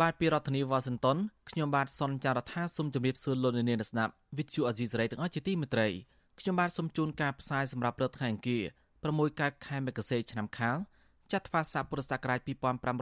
[0.00, 1.18] បាទពីរដ្ឋធានីវ៉ាស៊ីនតោន
[1.50, 5.88] ខ្ញុំបាទសនចាររថាសូមជម្រាបសួរលោកអ្នកនាងស្ដាប់វិទ្យុអាស៊ីសេរីទាំងអស់ជាទីមេត្រី
[6.40, 8.64] ខ្ញុំបាទសូមជូនការផ្សាយសម្រាប់ព្រឹកថ្ងៃអង្គារ
[9.00, 10.76] 6កើតខែមករាឆ្នាំខាល
[11.32, 12.38] ចត្វាស័កពុរសករាជ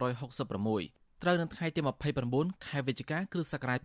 [0.06, 1.80] 2566ត្រូវនៅថ្ងៃទី
[2.24, 3.78] 29ខែវិច្ឆិកាគ្រិស្តសករាជ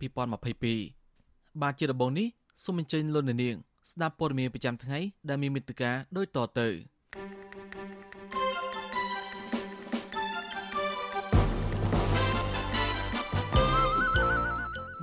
[0.78, 2.26] 2022បាទជាដំបូងនេះ
[2.64, 3.56] សូមអញ្ជើញលោកអ្នកនាង
[3.90, 6.68] ស្ដាប់ព័ត៌មានប្រចាំថ្ងៃដែលមានមេត្តាដូចតទៅ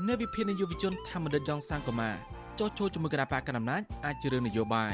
[0.09, 2.11] នៅវិភានយុវជនធម្មរិទ្ធយ៉ងសាងកូម៉ា
[2.59, 4.93] ចោះចូលជាមួយគណៈបកកណ្ដាលអំណាចអាចជារឿងនយោបាយ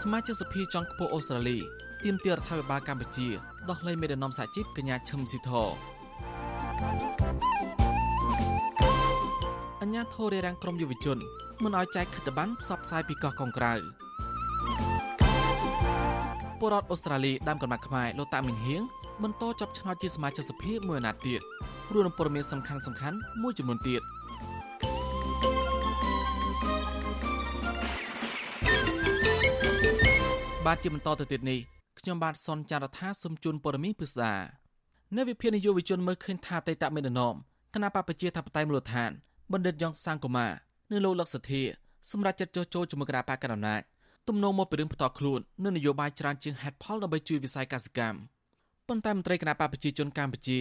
[0.00, 1.58] សមាជិកសភាចុងខ្ពស់អូស្ត្រាលី
[2.04, 3.28] ទាមទាររដ្ឋាភិបាលកម្ពុជា
[3.68, 5.50] ដោះលែងមេដឹកនាំសហជីពកញ្ញាឈឹមស៊ីធ
[9.82, 11.18] អញ្ញាធររារាំងក្រមយុវជន
[11.62, 13.74] មិនឲ្យចែកខិត្តប័ណ្ណផ្សព្វផ្សាយពីកោះកុងក្រៅ
[16.60, 18.82] ពលរដ្ឋអូស្ត្រាលីដើមកំណត់ខ្មែរលោកតាមីងហៀង
[19.22, 21.40] បន្តចាប់ឆ្នោតជាសមាជិកសភាមួយអាណត្តិទៀត
[21.92, 24.02] រួមនឹងព័ត៌មានសំខាន់សំខាន់មួយចំនួនទៀត
[30.66, 31.58] បាទជាបន្តទៅទៀតនេះ
[31.98, 34.34] ខ្ញុំបាទសនចាររថាសូមជូនព័ត៌មានពិស្ដា
[35.16, 37.34] នៅវិភានយុវជនមើលឃើញថាតេតមេដនម
[37.74, 39.10] គណៈបពជាថាបតៃមូលដ្ឋាន
[39.52, 40.48] បណ្ឌិតយ៉ងសាងកូម៉ា
[40.90, 41.62] នៅលោកលក្ខសធា
[42.10, 43.82] សម្រាប់ចាត់ចោះចូលជាមួយគណៈបកកណ្ដាលអំណាច
[44.30, 48.18] ទំនងមកពីរឿងផ្ទាល់ខ្លួននៅនយោបាយច្រើនជាងហេតុផលដើម្បីជួយវិស័យកសិកម្ម
[48.88, 50.58] ប៉ុន្តែមន្ត្រីគណៈបកប្រជាជនកម្ពុជា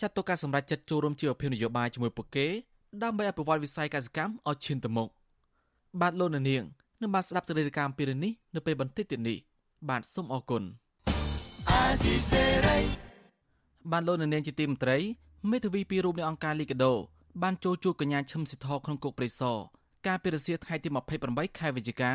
[0.00, 2.46] ចាត់ទុកការសម្រេចចិត្តចូលរួមជាអភិនយោបាយជាមួយពួកគេ
[3.02, 5.08] ដើម្បីអភិវឌ្ឍវិស័យកសិកម្មឲ្យឈានទៅមុខ
[6.00, 6.44] បាទលោកនាង
[7.00, 9.38] នឹងបានស្ដាប់សេចក្តីរាយការណ៍ពីរឿងនេះនៅពេលបន្តិចទៀតនេះ
[9.88, 10.62] បាទសូមអរគុណ
[13.92, 14.98] បានលោកនាងជាទីមន្ត្រី
[15.50, 16.92] មេធាវីពីររូបនៃអង្គការលីកាដូ
[17.42, 19.56] បានចូលជួបកញ្ញាឈឹមស៊ីធក្នុងគុកព្រៃសរ
[20.06, 20.88] កាលពីរសៀលថ្ងៃទី
[21.24, 22.12] 28ខែវិច្ឆិកា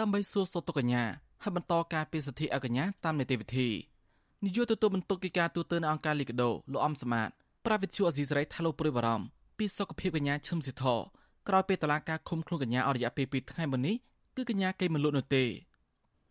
[0.00, 1.04] ដើម្បីសួរសុខទុក្ខកញ្ញា
[1.42, 3.68] ហើយបន្តការពីសិទ្ធិឲ្យកញ្ញាតាមនីតិវិធី
[4.44, 7.28] នាយកទទួលបន្ទុកកិច្ចការទូតនៅអង្គការលីកាដូលោកអំសមាត
[7.66, 9.26] ប្រាវិទ្យាអេស៊ីសរ៉ៃថាលោកព្រួយបារម្ភ
[9.58, 10.84] ពីសុខភាពកញ្ញាឈឹមស៊ីធ
[11.48, 13.96] ក្រោយពេលតឡាការឃុំខ្លួនកញ្ញាអស់រយៈពេល2ថ្ងៃមុននេះ
[14.36, 15.44] គឺកញ្ញាគេមិនលក់នោះទេ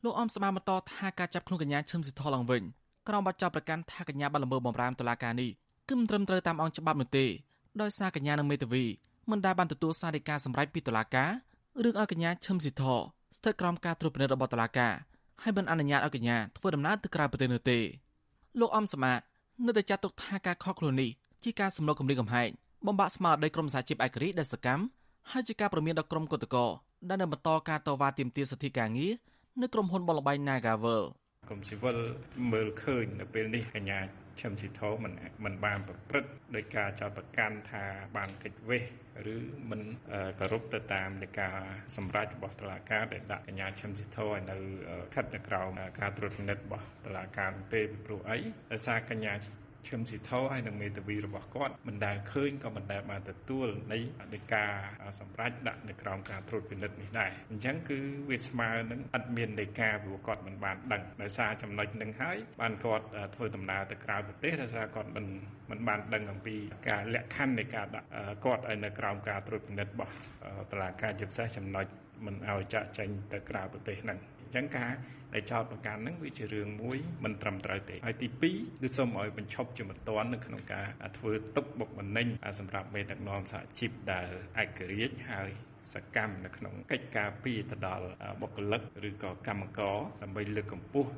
[0.03, 2.63] លោកអំស្មាបន្តថាការចាប់ខ្លួនកញ្ញាឈឹមស៊ីធឡើងវិញ
[3.07, 5.49] ក្រោមបទចោទប្រកាន់ថាកញ្ញាបានល្មើសបំរាមតុលាការនេះ
[5.89, 7.25] គឺមិនត្រឹមត្រូវតាមអង្គច្បាប់នោះទេ
[7.81, 8.83] ដោយសារកញ្ញានិងមេធាវី
[9.29, 11.29] មិនដែលបានទទួលសារដីកាសម្រេចពីតុលាការ
[11.83, 12.83] រឿងឲ្យកញ្ញាឈឹមស៊ីធ
[13.37, 14.93] ស្ថិតក្រោមការត្រួតពិនិត្យរបស់តុលាការ
[15.43, 17.79] ហើយមិនអនុញ្ញាតឲ្យកញ្ញាធ្វើដំណើរទៅក្រៅប្រទេសនោះទេ
[18.59, 19.19] លោកអំសមាត
[19.65, 21.09] នៅតែចាត់ទុកថាការខកខ្លួននេះ
[21.43, 22.49] ជាការសម្លុតគម្រាមកំហែង
[22.87, 24.83] បំបាក់ស្មារតីក្រុមសហជីពឯករាជ្យដែលសកម្ម
[25.31, 26.65] ហើយជាការប្រមានដល់ក្រុមគឧតកោ
[27.09, 29.13] ដែលនៅបន្តការតវ៉ាទាមទារសិទ្ធិការងារ
[29.61, 31.03] នៅក្រុមហ៊ុនបលបៃ Nagavel
[31.49, 31.97] កុំស៊ីវិល
[32.51, 33.99] មើលឃើញនៅពេលនេះកញ្ញា
[34.41, 35.13] ឈឹមស៊ីធមិន
[35.45, 37.83] មិនបានប្រព្រឹត្តដោយការចោទប្រកាន់ថា
[38.17, 38.83] បានកិច្ចវេះ
[39.33, 39.37] ឬ
[39.69, 39.81] មិន
[40.39, 41.57] គោរពទៅតាមនៃការ
[41.95, 48.37] សម្រេចរបស់តុលាការដែលដាក់កញ្ញាឈឹមស៊ីធឲ្យនៅស្ថិតនៅក្រោមការត្រួតពិនិត្យរបស់តុលាការទេពីព្រោះអី
[48.71, 49.33] ដោយសារកញ្ញា
[49.87, 53.97] ឈឹមស៊ីធោហើយនឹងមេធាវីរបស់គាត់មិនដែលឃើញក៏មិនដែលបានទទួលនៃ
[54.33, 54.71] នៃការ
[55.19, 57.97] សម្រេចដាក់នៅក្រោមការត្រួតពិនិត្យនេះដែរអញ្ចឹងគឺ
[58.29, 63.05] វាស្មើនឹងអត់មាននៃការព្រោះគាត់មិនបានដឹងដោយសារចំណុចនឹងហើយបានគាត់
[63.35, 65.25] ធ្វើដំណើរទៅក្រៅប្រទេសដោយសារគាត់មិន
[65.69, 66.55] មិនបានដឹងអំពី
[66.89, 68.07] ការលក្ខខណ្ឌនៃការដាក់
[68.45, 70.13] គាត់ឲ្យនៅក្រោមការត្រួតពិនិត្យរបស់
[70.71, 71.85] តុលាការជាពិសេសចំណុច
[72.25, 74.93] មិនឲ្យចាក់ចេញទៅក្រៅប្រទេសហ្នឹងអ ញ្ចឹងការ
[75.33, 80.85] ដែលចោតប្រកាន់ហ្នឹងវាជារឿងមួយមិនត្រឹមត្រូវទេហើយទី2គឺសូមឲ្យបញ្ឈប់ជាបន្ទាន់នៅក្នុងការ
[81.17, 82.27] ធ្វើទុកបុកម្នេញ
[82.59, 84.27] សម្រាប់មេដឹកនាំសហជីពដែល
[84.61, 85.49] ឯករាជ្យហើយ
[85.93, 88.05] សកម្មនៅក្នុងកិច្ចការពីទៅដល់
[88.41, 91.09] បុគ្គលិកឬក៏កម្មករដើម្បីលើកកម្ពស់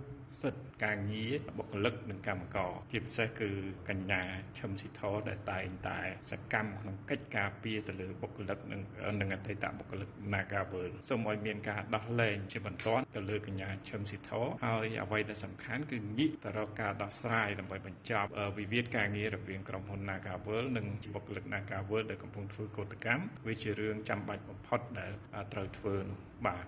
[0.41, 3.49] សិទ្ធិការងារបុគ្គលិកនិងកម្មករជាពិសេសគឺ
[3.89, 4.21] កញ្ញា
[4.57, 5.99] ឈឹមស៊ីធដែលតែងតែ
[6.31, 8.81] សកម្មក្នុងកិច្ចការពីទៅលើបុគ្គលិកនិង
[9.21, 14.31] និងអតីតបុគ្គលិក Nagavel សូមឲ្យមានការដោះលែងជាបន្ទាន់ទៅលើកញ្ញាឈឹមស៊ីធ
[14.65, 25.11] ហើយអ្វីដែលសំខាន់គឺងាកទៅរកការដោះស្រាយដើម្បីបញ្ចប់វិវាទការងាររវាងក្រុមហ៊ុន Nagavel និងបុគ្គលិក Nagavel ដែលកំពុងធ្វើកោតកម្មវាជារឿងចាំបាច់បំផុតដែល
[25.53, 26.65] ត្រូវធ្វើនោះបាទ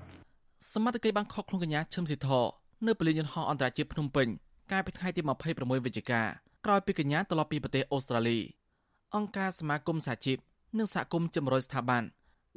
[0.73, 2.29] សមត្ថកិច្ចបានខកខ្លួនកញ្ញាឈឹមស៊ីធ
[2.85, 4.27] នៅពលានយន្តហោះអន្តរជាតិភ្នំពេញ
[4.71, 5.21] កាលពីថ្ងៃទី
[5.53, 6.21] 26វិច្ឆិកា
[6.65, 8.39] ក្រោយពីកញ្ញាត្រឡប់ពីប្រទេសអូស្ត្រាលី
[9.15, 10.37] អង្គការសមាគមសហជីព
[10.77, 12.03] និងសហគមន៍ជំរុញស្ថាប័ន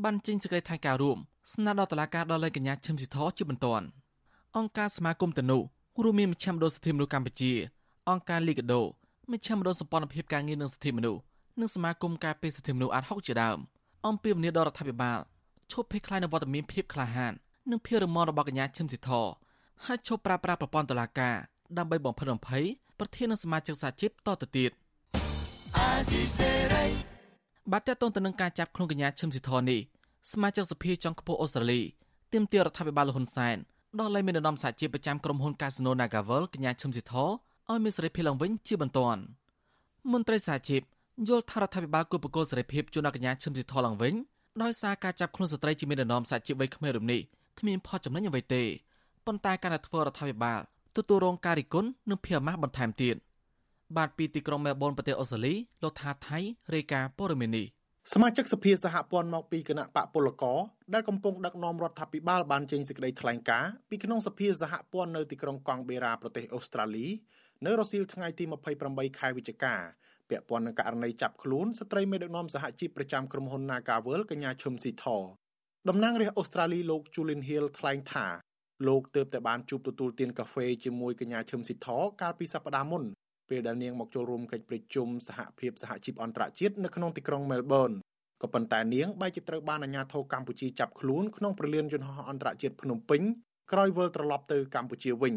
[0.04, 1.18] បានចេញសេចក្តីថ្លែងការណ៍រួម
[1.52, 3.86] ស្នើដល់តុលាការដល់លេខកញ្ញាឈឹមស៊ីធជាបន្ទាន់
[4.56, 5.58] អង្គការសមាគមតនុ
[6.04, 7.52] រួមមានមជ្ឈមណ្ឌលសិទ្ធិមនុស្សកម្ពុជា
[8.08, 8.80] អង្គការលីកាដូ
[9.30, 11.20] មជ្ឈមណ្ឌលសម្ព័ន្ធភាពការងារនិងសិទ្ធិមនុស្ស
[11.60, 13.58] និងសមាគមការពារសិទ្ធិមនុស្សអាត់ហុកជាដើម
[14.06, 15.18] អំពាវនាវដល់រដ្ឋាភិបាល
[15.72, 17.32] ឈប់ភ័យខ្លាចនឹងវត្តមានភាពក្លាហាន
[17.70, 19.10] និងភាពរឹងមាំរបស់កញ្ញាឈឹមស៊ីធ
[19.86, 21.34] ហើយឈប់ប្រើប្រាស់ប្រព័ន្ធតុលាការ
[21.78, 22.64] ដើម្បីបំផិតបំភ័យ
[22.98, 24.70] ប្រធាននិងសមាជិកសហជីពតទៅទៀត
[27.72, 29.80] បាត់តតងទៅនឹងការចាប់ខ្លួនកញ្ញាឈឹមស៊ីធនេះ
[30.32, 31.80] សមាជិកសភាចុងខ្ពស់អូស្ត្រាលី
[32.32, 33.56] ទាមទាររដ្ឋាភិបាលលហ៊ុនសែន
[34.00, 39.20] ដោះលែងមេដឹកនាំសហជីពប្រចាំក្រុមហ៊ុន Casino Nagavel កញ្ញាឈឹមស៊ីធឲ្យមានសេរីភាពឡើងវិញជាបន្ទាន់
[40.12, 40.82] មន្ត្រីសហជីព
[41.28, 44.14] យល់ថារដ្ឋាភិបាលគួរបង្កើនសេរីភាពជូនដល់កញ្ញាឈឹមស៊ីធឡើងវិញ
[44.62, 47.20] ដោយសារការចាប់ខ្លួនស្ត្រីជាមេដឹកនាំសហជីពវ័យក្មេងរំនេះ
[47.58, 48.62] គ្មានផលចំណេញអ្វីទេ
[49.30, 50.60] ប៉ុន្តែការដែលធ្វើរដ្ឋាភិបាល
[50.96, 53.16] ទទួលរងការរិះគន់និងភារអាម៉ាស់បន្ថែមទៀត
[53.96, 56.38] បាទពីទីក្រុងមែលប៊នប្រទេសអូស្ត្រាលីលោកថាថៃ
[56.74, 57.66] រាយការណ៍ព័ត៌មាននេះ
[58.12, 60.58] សមាជិកសភាសហព័ន្ធមកពីគណៈបកពលករ
[60.94, 67.06] ដែលកំពុងដឹកនាំរដ្ឋាភិបាលបានចេញសេចក្តីថ្លែងការណ៍ពីក្នុងសភាសហព័ន្ធនៅទីក្រុងកង់បេរ៉ាប្រទេសអូស្ត្រាលី
[67.66, 68.44] នៅរសៀលថ្ងៃទី
[68.82, 69.74] 28ខែវិច្ឆិកា
[70.28, 75.06] ពាក់ព័ន្ធនឹងករណីចាប់ខ្លួនស្ត្រីមេដឹកនាំសហជីពប្រចាំក្រុមហ៊ុន Nagavel កញ្ញាឈឹមស៊ីធ
[75.88, 78.26] តំណាងរាស្ត្រអូស្ត្រាលីលោក Julian Hill ថ្លែងថា
[78.86, 81.88] លោកទើបតែបានជួបទទួលទានកាហ្វេជាមួយកញ្ញាឈឹមស៊ីធ
[82.20, 83.04] កាលពីសប្តាហ៍មុន
[83.48, 87.90] ពេលដែលនាងមកចូលរួមកិច្ចប្រជុំសហភាពសហជីពអន្តរជាតិនៅក្នុងទីក្រុងមែលប៊ន
[88.42, 93.22] ក៏ប៉ុន្តែនាងបែរជាត្រូវបានអាជ្ញាធរកម្ពុជាចាប់ខ្លួនក្នុងប្រលានយន្តហោះអន្តរជាតិភ្នំពេញ
[93.72, 95.34] ក្រោយវិលត្រឡប់ទៅកម្ពុជាវិញ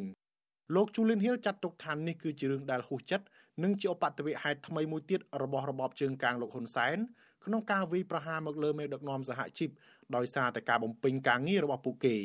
[0.75, 3.25] លោក Julian Hill ចាត់ទុកថានេះគឺជារឿងដែលហួសចិត្ត
[3.63, 6.97] និងជាឧបទ្ទវហេតុថ្មីមួយទៀតរបស់របបជើងកាងលោកហ៊ុនសែន
[7.45, 9.69] ក្នុងការវាយប្រហារមកលើមេដឹកនាំសហជីព
[10.15, 12.15] ដោយសារតែការបំពេញការងាររបស់ពួកគេ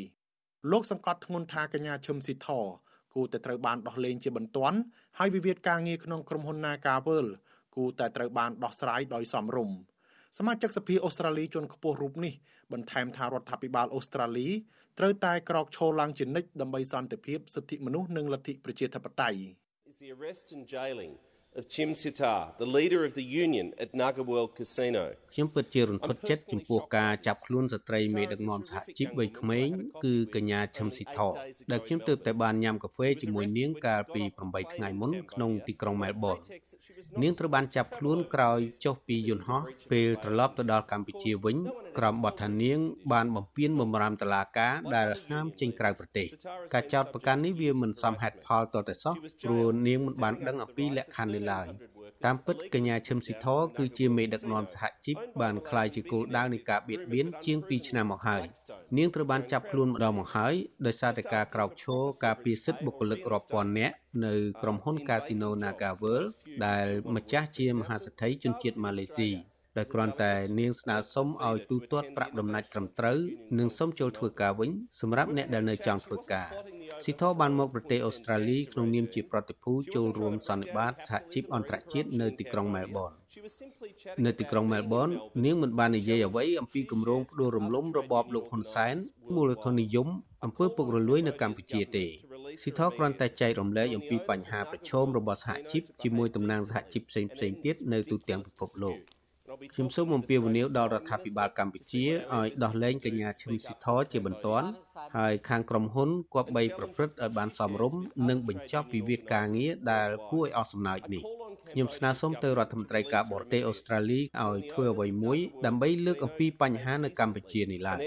[0.70, 2.48] លោកសង្កត់ធ្ងន់ថាកញ្ញាឈឹមស៊ីធ
[3.14, 4.78] គូតែត្រូវបានដោះលែងជាបន្ទាន់
[5.18, 7.26] ហើយវិវាទការងារក្នុងក្រុមហ៊ុន Nagavel
[7.76, 9.76] គូតែត្រូវបានដោះស្រាយដោយសមរម្យ
[10.38, 12.34] សមាជិកសភាអូស្ត្រាលីជាន់ខ្ពស់រូបនេះ
[12.72, 14.48] បន្ថែមថារដ្ឋាភិបាលអូស្ត្រាលី
[14.98, 19.40] ត្រូវតែក្រោកឈរឡើងជានិច្ចដើម្បីសន្តិភាពសិទ្ធិមនុស្សនិងលទ្ធិប្រជាធិបតេយ្យ
[21.58, 24.22] Is the arrest and jailing of Chim Sitar, the leader of the union at Naga
[24.22, 25.14] World Casino.
[25.34, 29.68] ខ្ញុំពិតជារន្ធត់ចិត្តចំពោះការចាប់ខ្លួនស្ត្រីមេដឹកនាំសហជីពវ័យក្មេង
[30.04, 31.18] គឺកញ្ញាឈឹមស៊ីថ
[31.70, 36.36] ដែលខ្ញុំទើបតែបានញ៉ាំកាហ្វេជាមួយនាងកាលពី8ថ្ងៃមុនក្នុងទីក្រុងមែលប៊ន
[37.22, 39.62] នាងត្រូវបានចាប់ខ្លួនក្រោយចុះពីយន្តហោះ
[39.92, 41.56] ពេលត្រឡប់ទៅដល់កម្ពុជាវិញ
[41.98, 42.78] ក្រោមបទថានាង
[43.12, 46.26] បានបំពានបំរាមតឡាការដែលហាមចេញក្រៅប្រទេស
[46.74, 51.66] ការចោទប្រកាន់នេះវាមិនសមហេតុផលតតែសោះព្រោះនាងមិនបានដឹងអំពីលក្ខខណ្ឌនេះឡើយ
[52.24, 53.46] តាមពិតកញ្ញាឈឹមស៊ីធ
[53.78, 58.42] គឺជាមេដឹកនាំសហជីពបានក្លាយជាគោលដៅនៃការបៀតបៀនជាង2ឆ្នាំមកហើយ
[58.98, 60.54] នាងត្រូវបានចាប់ខ្លួនម្ដងមកហើយ
[60.86, 66.30] ដោយសារតែការក្រោកឈរការពារសិទ្ធិបុគ្គលិករាប់ពាន់នាក់នៅក្រុមហ៊ុន Casino Naga World
[66.66, 69.30] ដែលម្ចាស់ជាមហាសេដ្ឋីជនជាតិម៉ាឡេស៊ី
[69.76, 73.18] ដោយគ្រាន់តែនាងស្នើសុំឲ្យទូទាត់ប្រាក់ដំណាច់ត្រឹមត្រូវ
[73.58, 74.70] និងសុំចូលធ្វើការវិញ
[75.00, 76.48] សម្រាប់អ្នកដែលនៅចង់ធ្វើការ
[77.04, 83.12] ស៊ីធបានមកប្រទេសអូស្ត្រាលីក្នុងនាមជាប្រតិភូចូលរួមសន្និបាតសហជីពអន្តរជាតិនៅទីក្រុងមែលប៊ន
[84.24, 85.08] នៅទីក្រុងមែលប៊ន
[85.44, 88.96] នាងមិនបាននិយាយអ្វីអំពីគម្រោងផ្ដួលរំលំរបបលោកហ៊ុនសែន
[89.34, 90.08] មូលធននិយម
[90.44, 92.04] អំពើពុករលួយនៅកម្ពុជាទេ
[92.62, 97.30] ស៊ីធគ្រាន់តែចែករំលែកអំពីបញ្ហាប្រឈមរបស់សហជីពជាមួយតំណាងសហជីពផ្សេងៗ
[97.64, 98.98] ទៀតនៅទូទាំងពិភពលោក។
[99.74, 102.04] ខ្ញុំសូមអំពាវនាវដល់រដ្ឋាភិបាលកម្ពុជា
[102.36, 104.68] ឲ្យដោះលែងកញ្ញាឈឹមស៊ីធជាបន្ទាន់
[105.16, 111.22] ហើយខាងក្រុមហ៊ុនគប្បីប្រព្រឹត្តឲ្យបានសមរម្យនិងបញ្ចប់វិវាទការងារដែលគួរឲ្យអស់សំណើចនេះ
[111.70, 117.98] ខ្ញុំស្នើសុំទៅរដ្ឋមន្ត្រីការបរទេសអូស្ត្រាលីឲ្យធ្វើអ្វីមួយដើម្បីលើកអំពីបញ្ហានៅកម្ពុជានេះឡើង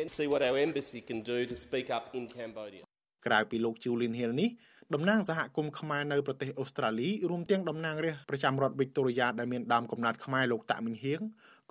[3.26, 4.50] ក្រៅពីលោក Julian Hill នេះ
[4.96, 11.22] តំណាងសហគមន៍ខ្មែរនៅប្រទេសអូស្ត្រាលីរួមទាំងតំណាងរាស្ត្រប្រចាំរដ្ឋវិកតូរីយ៉ាដែលមានដើមកំណើតខ្មែរលោកតាក់មិញហៀង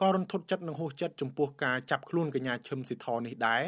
[0.00, 3.64] ក៏រន្ធត់ចិត្តនិងហួសចិត្តចំពោះការចាប់ខ្លួនកញ្ញាឈឹមស៊ីធនេះដែរ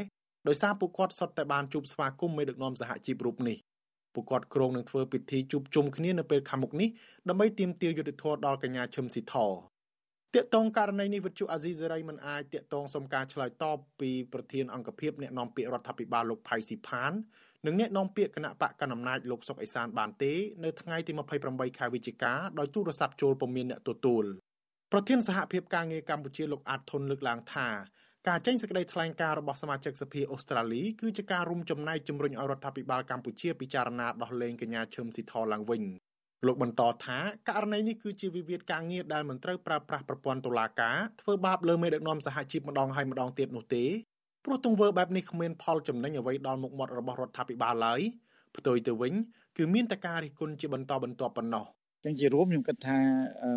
[0.49, 3.57] ដោយសារពួកគាត់សុទ្ធតែបានជួបស្វាគមន៍មេដឹកនាំសហជីពរូបនេះ
[4.15, 6.89] ពួកគាត់គ្រងនឹងធ្វើពិធីជួបជុំគ្នានៅពេលខាងមុខនេះ
[7.29, 9.35] ដើម្បីទាមទារយុត្តិធម៌ដល់កញ្ញាឈឹមស៊ីធ
[10.35, 17.13] តាកតងករណីនេះវិទ្យុអាស៊ីសេរីមិនអាចតាកតងសុំការឆ្លើយតបពីប្រធានអង្គភិបអ្នកនាំពាក្យរដ្ឋាភិបាលលោកផៃស៊ីផាន
[17.67, 20.33] និងអ្នកនាំពាក្យគណៈបកកណ្ដាលអំណាចលោកសុកអេសានបានទេ
[20.65, 21.13] នៅថ្ងៃទី
[21.45, 24.25] 28ខែវិច្ឆិកាដោយទូរស័ព្ទចូលពុំមានអ្នកទទួល
[24.93, 27.69] ប្រធានសហភាពការងារកម្ពុជាលោកអាតធុនលើកឡើងថា
[28.29, 35.83] ការចេញសេចក្តីថ្លែងការណ៍របស់សមាជិកសភាអូស្ត្រាលីគឺជាការរួមចំណែកជំរុញឲ្យរដ្ឋាភិបាលកម្ពុជាពិចារណាដោះលែងកញ្ញាឈឹមស៊ីធឡើងវិញ
[36.47, 43.85] លោកបន្តថាករណីនេះគឺជាវិវាទការងារដែលមិនត្រូវប្រើប្រាស់ប្រព័ន្ធតុលាការធ្វើបាបលើមេដឹកនាំសហជីពម្ដងហើយម្ដងទៀតនោះទេ
[44.45, 48.01] ព្រោះទង្វើបែបនេះគ្មានផលចំណេញអ្វីដល់មុខមាត់របស់រដ្ឋាភិបាលឡើយ
[48.57, 49.13] ផ្ទុយទៅវិញ
[49.57, 51.65] គឺមានតែការរិះគន់ជាបន្តបន្ទាប់ប៉ុណ្ណោះ
[52.05, 52.99] ចឹងជារួមខ្ញុំគិតថា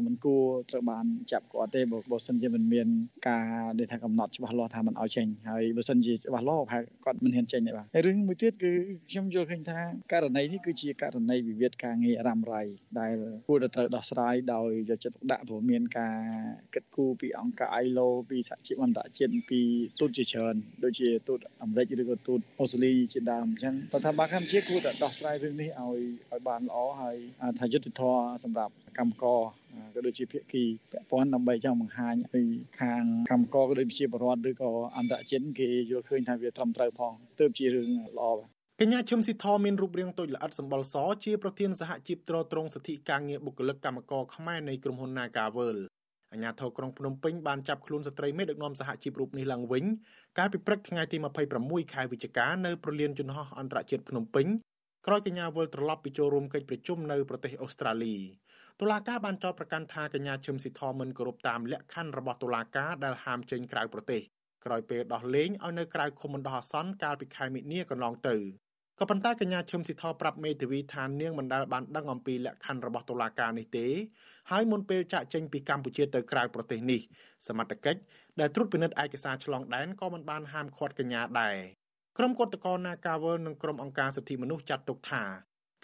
[0.05, 2.87] មិនគួរត្រូវបានចាប់គាត់ទេបើបើសិនជាមិនមាន
[3.29, 3.45] ការ
[3.79, 8.71] ដែលថាកំណត់ច្បាស់លាស់ថាមិនឲ្យចេញហើយបើសិនជាច្បាស់លាស់ប្រហែលគាត់មិនហ៊ានចេញទេបាទហើយរឿងមួយទៀតគឺ
[9.09, 9.79] ខ្ញុំយល់ឃើញថា
[10.11, 12.61] ករណីនេះគឺជាករណីវិវាទការងាររ៉ាំរ៉ៃ
[12.99, 13.15] ដែល
[13.47, 16.17] គួរតែត្រូវដោះស្រាយដោយយកចិត្តទុកដាក់ព្រោះមានការ
[16.73, 19.61] គិតគូរពីអង្គការ ILO ពីសហជីពអន្តរជាតិពី
[19.99, 25.99] ទូតជាច្រើនដូចជាទូតអាមេរិកឬក៏ទូតអូស្ត្រាលីជាដើមអញ្ចឹងស្ថាប័នកម្ពុជាគួរតែដោះស្រាយរឿងនេះឲ្យ
[26.31, 27.17] ឲ្យបានល្អហើយ
[27.59, 29.39] ថាយុត្តិធម៌សម្រាប់កម្មករ
[29.96, 32.48] ក៏ដូចជាភាគីពាក់ព័ន្ធដើម្បីចង់បង្ហាញឲ្យ
[32.82, 38.48] ខាងកម្មករក៏ដូចជាបរដ្ឋឬក៏អន្តរជាតិគេយល់ឃើញថាវាត្រឹមត្រូវផងទើបជារឿងល្អបាទ
[38.82, 45.77] កញ្ញាឈឹមស៊ីធមានរូបរាងតូចល្អិតសម្បុរសជាប្រធានសហជីពត្រួតត្រងសិទ្ធិការងារបុគ្គលិកកម្មករខ្មែរនៃក្រុមហ៊ុន Nagavel
[46.32, 49.84] អាជ្ញាធរក្រុងភ្នំពេញបានចាប់ខ្លួនស្ត្រីមេដឹកនាំសហជីពរូបនេះឡើងវិញ
[50.38, 51.18] កាលពីព្រឹកថ្ងៃទី
[51.56, 54.48] 26ខែវិច្ឆិកានៅប្រលានយន្តហោះអន្តរជាតិភ្នំពេញ
[55.07, 58.15] ក្រោយកញ្ញាវិលត្រឡប់ពីចូលរួមកិច្ចប្រជុំនៅប្រទេសអូស្ត្រាលី
[58.79, 64.21] តុលាការបានចោទប្រកាន់ថាកញ្ញាឈឹមស៊ីធមិនគោរពតាមលក្ខខណ្ឌរបស់តុលាការដែលហាមចេញក្រៅប្រទេស
[64.65, 68.35] ក្រោយពេលដោះលែងឲ្យនៅក្រៅឃុំបណ្ដោះអាសន្នកាលពីខែមិនិនាកន្លងទៅ
[69.00, 73.88] ក៏ប៉ុន្តែកញ្ញាឈឹមស៊ីធប្រាប់មេធាវីថានាងមិនដែលបានដឹងអំពីលក្ខខណ្ឌរបស់តុលាការនេះទេ
[74.51, 77.01] ហើយមុនពេលចាក់ចេញពីកម្ពុជាទៅក្រៅប្រទេសនេះ
[77.47, 78.01] សមត្ថកិច្ច
[78.39, 81.57] ដែលត្រួតពិនិត្យឯកសារឆ្លងដែនក៏មិនបានហាមឃាត់កញ្ញាដែរ
[82.19, 85.24] ក្រុមគឧតកោ Nagawal និងក្រុមអង្គការសិទ្ធិមនុស្សចាត់ទុកថា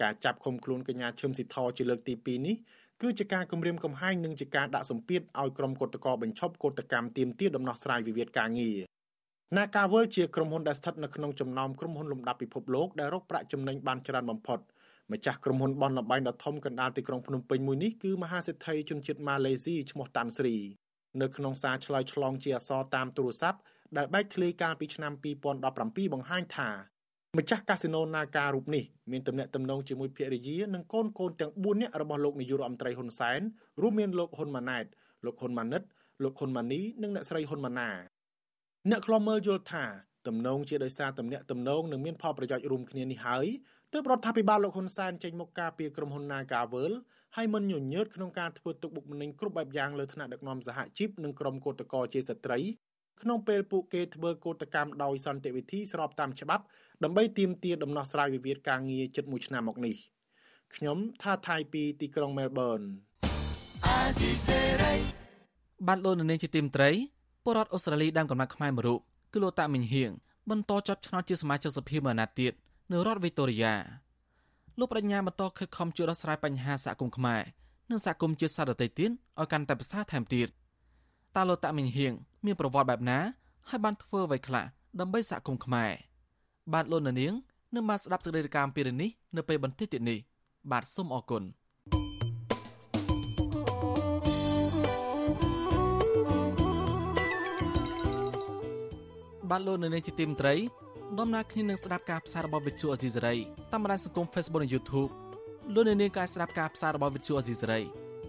[0.02, 2.56] ការចាប់ឃុំខ្លួនកញ្ញាឈឹមស៊ីធជាលើកទី2នេះ
[3.02, 8.78] គឺជាការគម្រាមកំហែងនិងជាការដាក់សម្ពាធឲ្យក្រុមគឧតកោបញ្ឈប់កោតកម្មទាមទារដំណោះស្រាយវិវាទការងារ
[9.56, 14.60] Nagawal ជាក្រុមហ៊ុនដែលស្ថិតនៅក្នុងចំណោមក្រុមហ៊ុនលំដាប់ពិភពលោកដែលរកប្រាក់ចំណេញបានច្រើនបំផុត
[15.12, 20.56] ម្ចាស់ក្រុមហ៊ុនបនលបែងដ៏ធំកណ្ដាលទីក្រុងភ្នំពេញមួយនេះគឺមហាសេដ្ឋីជនជាតិម៉ាឡេស៊ីឈ្មោះតាន់ស្រី
[21.22, 23.60] នៅក្នុងសារឆ្លើយឆ្លងជាអក្សរតាមទូរស័ព្ទ
[23.98, 25.14] ដែលបែកធ្លាយកាលពីឆ្នាំ
[25.64, 26.70] 2017បង្ហាញថា
[27.38, 33.42] ម្ចាស់កាស៊ីណូ Naga រូបនេះមានទំនាក់ទំនងជាមួយភរិយានិងកូនកូនទាំង4នាក់របស់លោកនាយករដ្ឋមន្ត្រីហ៊ុនសែន
[33.82, 34.86] រួមមានលោកហ៊ុនម៉ាណែត
[35.26, 35.82] លោកហ៊ុនម៉ាណិត
[36.24, 37.90] លោកហ៊ុនម៉ាណីនិងអ្នកស្រីហ៊ុនម៉ាណា
[38.90, 39.86] អ្នកខ្លំមើលយល់ថា
[40.28, 43.48] ទំនងជាដោយសារទំនាក់ទំនងនិងមានផលប្រយោជន៍រួមគ្នានេះហើយ
[43.94, 46.94] ទើបរដ្ឋាភិបាលលោកហ៊ុនសែនចេញមកការពីក្រុមហ៊ុន Nagavel
[47.36, 52.60] ហើយមិនញញើតក្នុងការធ្វើទុកបុកម្នេញគ្រប់បែបយ៉ាងលើថ្នាក់ដឹកនាំសហជីពនិងក្រុមកោតក្រជាស្ត្រី
[53.22, 56.64] ក្នុងពេលពួកគេធ្វើកោតកម្មដោយសន្តិវិធីស្របតាមច្បាប់
[57.04, 59.96] ដើម្បីទាមទារដំណោះស្រាយវិវាទការងារជិត1ឆ្នាំមកនេះ
[60.76, 62.80] ខ្ញុំថាថៃពីទីក្រុងមែលប៊ន
[65.88, 66.90] បានលោកនៅនាងជាទីមត្រី
[67.44, 69.00] ពលរដ្ឋអូស្ត្រាលីដើមកំណត់ខ្មែរមួយរូប
[69.34, 70.12] គឺលោកតាមិញហៀង
[70.50, 72.54] បន្តចត់ឆ្នោតជាសមាជិកសភាមួយអាណត្តិទៀត
[72.92, 73.76] នៅរដ្ឋវីតូរីយ៉ា
[74.80, 77.42] លោកបញ្ញាបន្តខិតខំជួយដោះស្រាយបញ្ហាសហគមន៍ខ្មែរ
[77.90, 80.48] និងសហគមន៍ជាតិសាសន៍ដទៃទៀតឲ្យកាន់តែប្រសើរថែមទៀត
[81.36, 82.14] តើលោកតាមិញហៀង
[82.46, 83.20] មានប្រវត្តិបែបណា
[83.70, 84.66] ហើយបានធ្វើអ្វីខ្លះ
[85.00, 85.92] ដើម្បីសហគមន៍ខ្មែរ
[86.74, 87.16] បាទលោកនាង
[87.76, 90.20] នឹងមកស្ដាប់សេចក្តីរាយការណ៍ពីរឿងនេះនៅពេលបន្តិចទៀតនេះ
[90.72, 91.44] បាទសូមអរគុណ
[99.50, 100.56] បាទលោកនៅនាងជាទីមត្រី
[101.20, 103.36] ដំណើរគ្នានឹងស្ដាប់ការផ្សាយរបស់វិទ្យុអេស៊ីសេរី
[103.72, 105.12] តាមបណ្ដាញសង្គម Facebook និង YouTube
[105.74, 107.80] លោកនៅនាងក៏ស្ដាប់ការផ្សាយរបស់វិទ្យុអេស៊ីសេរី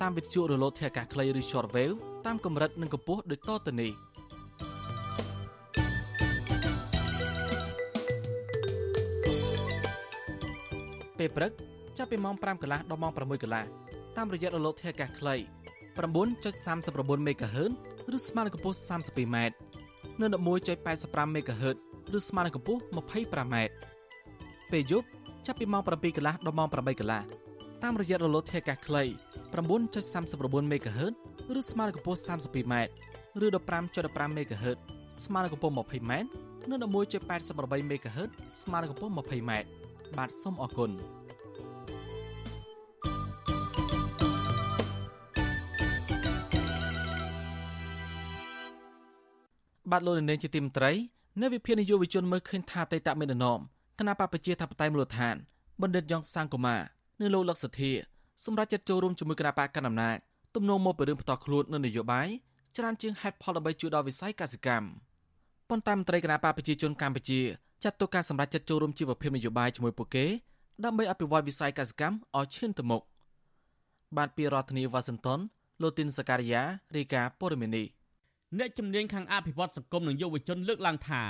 [0.03, 1.95] តាមវិទ្យុរលកធាតុអាកាសខ្លីឬ Shortwave
[2.27, 3.93] តាមកម្រិតនិងកម្ពស់ដូចតទៅនេះ
[11.19, 11.53] ពេលព្រឹក
[11.99, 13.65] ចាប់ពីម៉ោង5កន្លះដល់ម៉ោង6កន្លះ
[14.17, 15.35] តាមរយៈរលកធាតុអាកាសខ្លី
[15.97, 17.73] 9.39 MHz
[18.17, 19.37] ឬស្មើនឹងកម្ពស់ 32m
[20.21, 21.77] និង11.85 MHz
[22.17, 23.57] ឬស្មើនឹងកម្ពស់ 25m
[24.71, 25.07] ពេលយប់
[25.47, 27.23] ចាប់ពីម៉ោង7កន្លះដល់ម៉ោង8កន្លះ
[27.83, 29.05] តាមរយៈរលកធាតុអាកាសខ្លី
[29.53, 31.15] 9.39 MHz
[31.59, 32.75] ឬស្មើនឹងកម្ពស់ 32m
[33.45, 34.79] ឬ15.15 MHz
[35.25, 36.13] ស្មើនឹងកម្ពស់ 20m
[36.71, 38.31] និង11.88 MHz
[38.63, 39.53] ស្មើនឹងកម្ពស់ 20m
[40.17, 40.91] បាទសូមអរគុណ
[49.91, 50.93] បាទលោកនាងជាទីមត្រី
[51.41, 53.61] នៅវិភាននយោបាយជនមើលឃើញថាតេតមេដណម
[53.99, 55.37] គណៈបពជាធិបតេយ្យមូលដ្ឋាន
[55.83, 56.77] បណ្ឌិតយ៉ងសាងកូម៉ា
[57.21, 58.12] និងលោកលក្ខសធា
[58.45, 60.17] សម្រាប់ចាត់ចូលរួមជាមួយគណៈបកកណ្ដាលអំណាច
[60.55, 62.29] ទំនងមកពីរឿងផ្ទាល់ខ្លួននៅនយោបាយ
[62.77, 64.87] ច្រើនជាងហេតុផលដើម្បីជួយដល់វិស័យកសិកម្ម
[65.69, 67.41] ប៉ុន្តែមន្ត្រីគណៈបកប្រជាជនកម្ពុជា
[67.85, 70.27] ចាត់ទុកការសម្រេចចិត្តចូលរួមជីវភាពនយោបាយជាមួយពួកគេ
[70.85, 73.03] ដើម្បីអភិវឌ្ឍវិស័យកសិកម្មឲ្យឈានទៅមុខ
[74.17, 75.41] បានពីរដ្ឋធានីវ៉ាស៊ីនតោន
[75.83, 76.63] លូទីនសការីយ៉ា
[76.95, 77.85] រីកាព័រមីនី
[78.59, 81.23] អ្នកជំនាញខាងអភិវឌ្ឍសង្គមនិងយុវជនលើកឡើងថា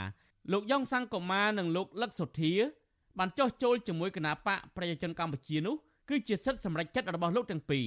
[0.52, 2.52] លោកយ៉ងសង្គមានិងលោកលឹកសុធា
[3.18, 5.76] បានចោះចូលជាមួយគណៈបកប្រជាជនកម្ពុជានោះ
[6.08, 7.86] គឺជាសិទ្ធិសម្រេចចិត្តរបស់លោកទាំងពីរ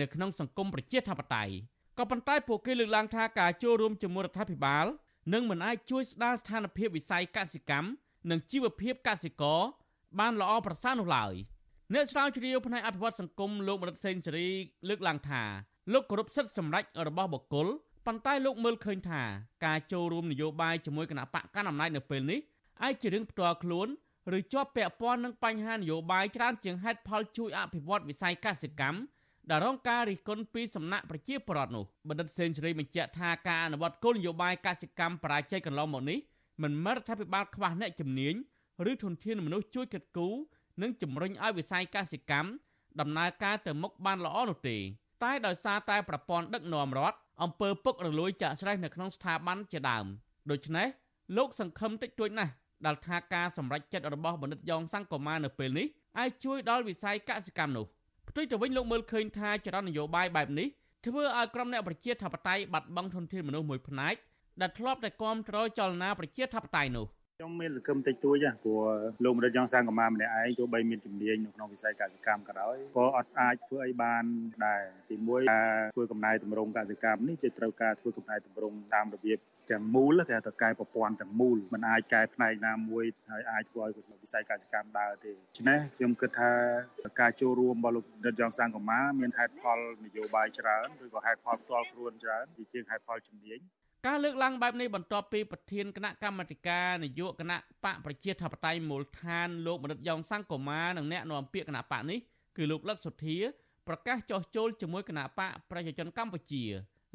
[0.00, 1.54] នៅក្នុងសង្គមប្រជាធិបតេយ្យ
[1.98, 4.86] ក៏ប៉ុន្តែពួកគេលើកឡើងថាការចូលរួមជាមួយរដ្ឋាភិបាល
[5.32, 7.88] នឹងមិនអាចជួយស្ដារស្ថានភាពវិស័យកសិកម្ម
[8.30, 9.60] និងជីវភាពកសិករ
[10.18, 11.34] បានល្អប្រសើរនោះឡើយ
[11.94, 14.48] អ្នកស្រាវជ្រាវផ្នែកអភិវឌ្ឍសង្គមលោកមរិតសេនស៊ូរី
[14.88, 15.42] លើកឡើងថា
[15.92, 17.66] លោកគោរពសិទ្ធិសម្រេចរបស់បុគ្គល
[18.06, 19.22] ប៉ុន្តែលោកមើលឃើញថា
[19.66, 22.40] ការចូលរួមនយោបាយជាមួយគណៈបកកណ្ដាលអំណាចនៅពេលនេះ
[22.82, 23.88] អាចជារឿងផ្ទាល់ខ្លួន
[24.36, 28.98] ឬជាប់ពាក់ព័ន្ធនឹងបញ្ហានយោបាយច្រើនជាងហេតុផលជួយអភិវឌ្ឍវិស័យកសិកម្ម
[29.50, 36.18] ដែលរងការរិះគន់ពីសំណាក់ប្រជាពលរដ្ឋនោះបណ្ឌិតសេនស៊ូរីបញ្ជាក់ថាការអនុវត្តគោលនយោបាយកសិកម្មបរាជ័យកន្លងមកនេះ
[36.62, 38.34] មិនមែនរដ្ឋាភិបាលខ្វះអ្នកជំនាញ
[38.90, 40.28] ឬធនធានមនុស្សជួយកិត្តគូ
[40.82, 42.48] និងជំរុញឲ្យវិស័យកសិកម្ម
[43.00, 44.76] ដំណើរការទៅមុខបានល្អនោះទេ
[45.22, 50.06] តែដោយសារតែប្រព័ន្ធដឹកនាំរដ្ឋអំពើពុករលួយចាក់ស្រេះនៅក្នុងស្ថាប័នជាដើម
[50.50, 50.86] ដូច្នេះ
[51.36, 52.52] លោកសង្ឃឹមតិចតួចណាស់
[52.86, 55.86] ដែលថាការសម្រេចចិត្តរបស់បណ្ឌិតយ៉ងសង្គមានៅពេលនេះ
[56.18, 57.86] អាចជួយដល់វិស័យកសិកម្មនោះ
[58.28, 60.68] ផ្ទុយទៅវិញលោកមើលឃើញថាចរន្តនយោបាយបែបនេះ
[61.06, 64.14] ធ្វើឲ្យក្រុមអ្នកប្រជាធិបតេយ្យបាត់បង់ធនធានមនុស្សមួយផ្នែក
[64.60, 67.06] ដែលធ្លាប់តែគ្រប់គ្រងចលនាប្រជាធិបតេយ្យនោះ។
[67.42, 68.82] ខ្ញុំមានសង្ឃឹមតិចតួចព្រោះ
[69.24, 74.22] លោកម្ដេចចង់សាងកម្មាម្នាក់ឯងទោះបីមានជំនាញនៅក្នុងវិស័យកសិកម្មក៏ដោយក៏អត់អាចធ្វើអីបាន
[74.66, 79.38] ដែរទីមួយការធ្វើកំណែតម្រង់កសិកម្មនេះគឺត្រូវការធ្វើកំណែតម្រង់តាមរបៀប
[79.70, 86.52] ទាំងមូលគេហៅថាកែប្រព័ន្ធទាំងមូលมันអាចកែផ្នែកណាមួយហើយអាចធ្វើឲ្យវិស័យកសិកម្មដើរទេដូច្នេះខ្ញុំគិតថា
[87.20, 93.60] ការចូលរួមរបស់លោកដិតយ៉ងសាងកម្មាមានហេតុផលនយោបាយច្រើនឬក៏ហេតុផលផ្ទាល់ខ្លួនច្រើនជាងហេតុផលជំនាញ
[94.08, 102.18] ការលើកឡើងបែបនេះបន្ទាប់ពីប្រធានគណៈកម្មាធិការនយោបាយគណៈបកប្រជាធិបតេយ្យមូលដ្ឋានលោកមនិតយ៉ងសង្គមានិងអ្នកនាំពាក្យគណៈបកនេះ
[102.56, 103.36] គឺលោកលឹកសុធា
[103.88, 106.64] ប្រកាសចោះចូលជាមួយគណៈបកប្រជាជនកម្ពុជា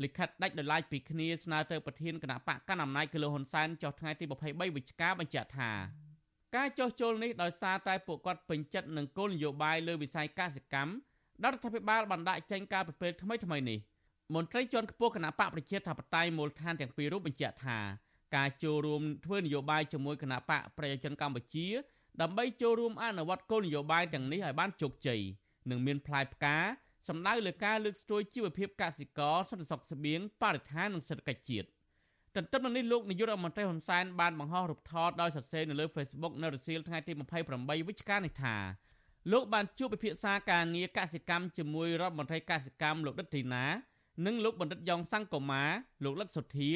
[0.04, 5.72] លិខិតដាច់ដោយឡែកពីគ្នាស្នើទៅប្រធានគណៈបកកណ្ដាលអំណាចគឺលោកហ៊ុនសែនចុះថ្ងៃទី23វិច្ឆិកាបញ្ជាក់ថា
[6.56, 10.92] ការចោះចូលនេះដោយសារតែពួកគាត់ពេញចិត្តនឹងគោលនយោបាយលើវិស័យកសិកម្ម
[11.44, 13.80] ដែលរដ្ឋាភិបាលបានដាក់ចេញការប្រពេលថ្មីថ្មីនេះ
[14.36, 17.80] មន្ត្រីជាន់ខ្ពស់គណៈបកប្រជាធិបតេយ្យមូលដ្ឋានទាំងពីររូបបញ្ជាក់ថា
[18.36, 21.68] ការចូលរួមធ្វើនយោបាយជាមួយគណៈបកប្រជាជនកម្ពុជា
[22.22, 25.22] ដើម្បីចូលរួមអនុវត្តគោលនយោបាយទាំងនេះឲ្យបានជោគជ័យ
[25.70, 26.58] និងមានផ្លែផ្កា
[27.08, 31.68] សម្ដៅលើការលើកស្ទួយជីវភាពកសិករសន្តិសុខស្បៀងបរិស្ថាននិងសេដ្ឋកិច្ចជាតិ
[32.36, 37.12] ទន្ទឹមនឹងនេះលោកនាយករដ្ឋមន្ត្រីហ៊ុនសែនបានបង្ហោះរូបថតដោយសរសេរនៅលើ Facebook នៅរសៀលថ្ងៃទី
[37.50, 38.56] 28វិច្ឆិកានេះថា
[39.32, 43.66] លោកបានជួបពិភាក្សាការងារកសិកម្មជាមួយរដ្ឋមន្ត្រីកសិកម្មលោកដិតទីណា
[44.26, 45.64] និងលោកបណ្ឌិតយ៉ងសង្គមា
[46.04, 46.72] លោកលឹកសុធា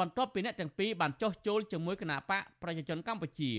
[0.00, 3.52] បន្ទាប់ពីអ្នកទាំងពីរបានចោះចូលជាមួយគណៈបកប្រជាជនកម្ពុជា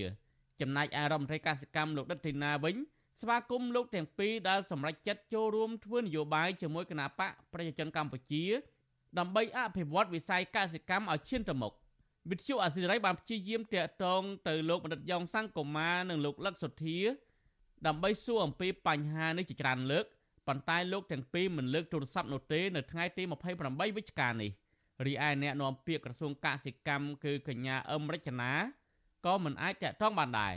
[0.60, 2.76] ចំណែកឯរដ្ឋមន្ត្រីកសិកម្មលោកដិតធីណាវិញ
[3.20, 8.44] ស្វាគមន៍លោកទាំងពីរដែលសម្រេចចិត្តចូលរួមធ្វើនយោបាយជាមួយគណៈបកប្រជាជនកម្ពុជា
[9.18, 11.72] ដើម្បីអភិវឌ្ឍវិស័យកសិកម្មឲ្យឈានទៅមុខ
[12.30, 16.98] វិទ្យុអាស៊ីរ៉ៃបានព្យាយាមតាក់ទងទៅលោកបណ្ឌិតយ៉ងសង្គមានិងលោកលឹកសុធា
[17.86, 20.04] ដើម្បីសួរអំពីបញ្ហានេះជាច្រើនលើក
[20.46, 23.22] ប៉ុន្តែលោកទាំងពីរមិនលើកទូរស័ព្ទនោះទេនៅថ្ងៃទី
[23.60, 24.50] 28វិច្ឆិកានេះ
[25.06, 28.50] រីឯអ្នកនាំពាក្យក្រសួងកសិកម្មគឺកញ្ញាអឹមរចនា
[29.26, 30.54] ក៏មិនអាចតាក់ទងបានដែរ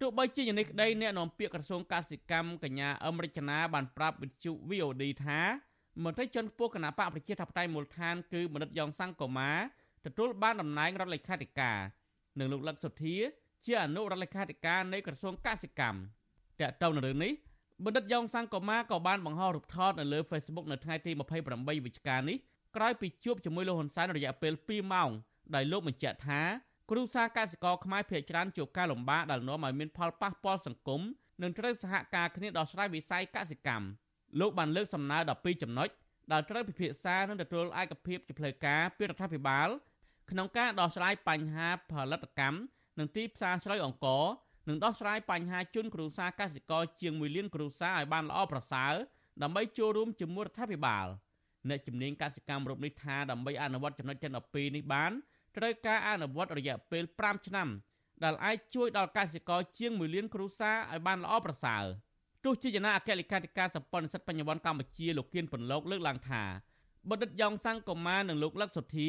[0.00, 5.40] ទោះបីជាយ៉ាងនេះក្តីអ្នកនាំពាក្យក្រសួងកសិកម្មកញ្ញាអឹមរចនាបានប្រាប់វិទ្យុ VOD ថា
[6.04, 9.50] មន្ត្រីជាន់ខ្ពស់គណៈបកប្រជាធិបតេយ្យមូលដ្ឋានគឺមនិតយ៉ងសង្គមា
[10.06, 11.78] ទទួលបានតំណែងរដ្ឋលេខាធិការ
[12.38, 13.16] និងលោកលឹកសុធា
[13.66, 15.98] ជាអនុរដ្ឋលេខាធិការនៃក្រសួងកសិកម្ម
[16.60, 17.32] តើតើនៅរឿងនេះ
[17.84, 22.36] បណ្ឌិតយ៉ងសង្គមាក៏បានបង្ហោះរូបថតនៅលើ Facebook នៅថ្ងៃទី28វិច្ឆិកានេះ
[22.76, 25.10] ក្រោយពីជួបជាមួយលោកហ៊ុនសែនរយៈពេល2ម៉ោង
[25.54, 26.40] ដោយលោកបញ្ជាក់ថា
[26.90, 31.00] គ្រួសារកសិករខ្មែរភាគច្រើនជួបការលំបាកដែលនាំឲ្យមានផលប៉ះពាល់សង្គម
[31.42, 33.86] និងត្រូវសហការគ្នាដោះស្រាយវិស័យកសិកម្ម
[34.40, 35.88] លោកបានលើកសំណើ12ចំណុច
[36.32, 39.68] ដែលត្រូវពិភាក្សានិងទទួលឯកភាពជាផ្លូវការពីរដ្ឋាភិបាល
[40.30, 42.58] ក្នុងការដោះស្រាយបញ្ហាផលិតកម្ម
[42.98, 44.24] និងទីផ្សារស្រូវអង្ករ
[44.68, 48.94] និងដោះស្រាយបញ្ហាជនគ្រួសារកសិករជាង1លានគ្រួសារឲ្យបានល្អប្រសើរ
[49.42, 51.06] ដើម្បីចូលរួមជាមួយរដ្ឋាភិបាល
[51.68, 55.12] អ្នកជំនាញកសិកម្មរូបនេះថាដើម្បីអនុវត្តចំណុចទាំង12នេះបាន
[55.56, 57.68] ត្រូវការអនុវត្តរយៈពេល5ឆ្នាំ
[58.24, 61.84] ដែលអាចជួយដល់កសិករជាង1លានគ្រួសារឲ្យបានល្អប្រសើរ
[62.44, 66.42] ទោះជាយ៉ាងណាអគ្គលេខាធិការសម្ព័ន្ធនិស្សិតបញ្ញវន្តកម្ពុជាលោកគៀនពន្លកលើកឡើងថា
[67.10, 69.08] បណ្ឌិតយ៉ងសង្គកុមារនិងលោកលឹកសុធា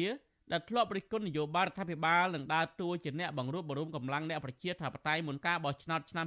[0.52, 6.26] ដែលធ្លាប់រិះគន់នយោបាយរដ្ឋាភិបាលនឹងដើរតួជាអ្នកបង្រួបបង្រួមកម្លាំងអ្នកប្រជាធិបតេយ្យមុនការបោះឆ្នោតឆ្នាំ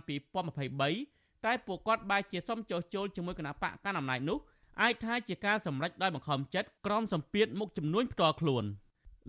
[0.71, 4.37] 2023តែពួកគាត់បែរជាសុំចុះចូលជាមួយគណៈបកកណ្ដាលអំណាចនោះ
[4.81, 8.65] អាចថាជាការសម្រេចដោយបង្ខំចិត្តក្រមសម្ពាធមុខចំនួនផ្ទាល់ខ្លួន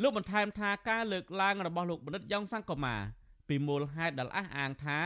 [0.02, 2.94] លោកបន្ថែមថាការលើកឡើងរបស់លោកបណ្ឌិតយ៉ងសង្គមា
[3.48, 4.98] ពីមូលហេតុដែលអះអាងថា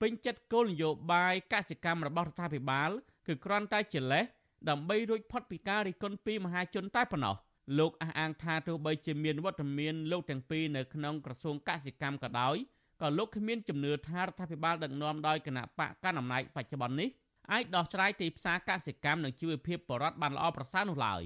[0.00, 2.90] ពេញចិត្តគោលនយោបាយកសិកម្មរបស់រដ្ឋាភិបាល
[3.26, 4.24] គឺគ្រាន់តែជាលេស
[4.68, 7.36] ដើម្បីរួចផុតពីការរិះគន់ពីមហាជនតែប៉ុណ្ណោះ
[7.78, 12.56] លោកអះអាងថាទោះបីជាមានវត្តមានលោកទាំងពីរនៅក្នុងក្រសួងកសិកម្មក៏ដោយ
[13.02, 17.08] ក៏លោកគ្មានជំនឿថារដ្ឋាភិបាលដឹកនាំដោយគណៈបកកណ្ដាលអំណាចបច្ចុប្បន្ននេះ
[17.52, 21.22] អាចដោះស្រាយទីផ្សារកសិកម្មនិងជីវភាពបរដ្ឋបានល្អប្រសើរនោះឡើយ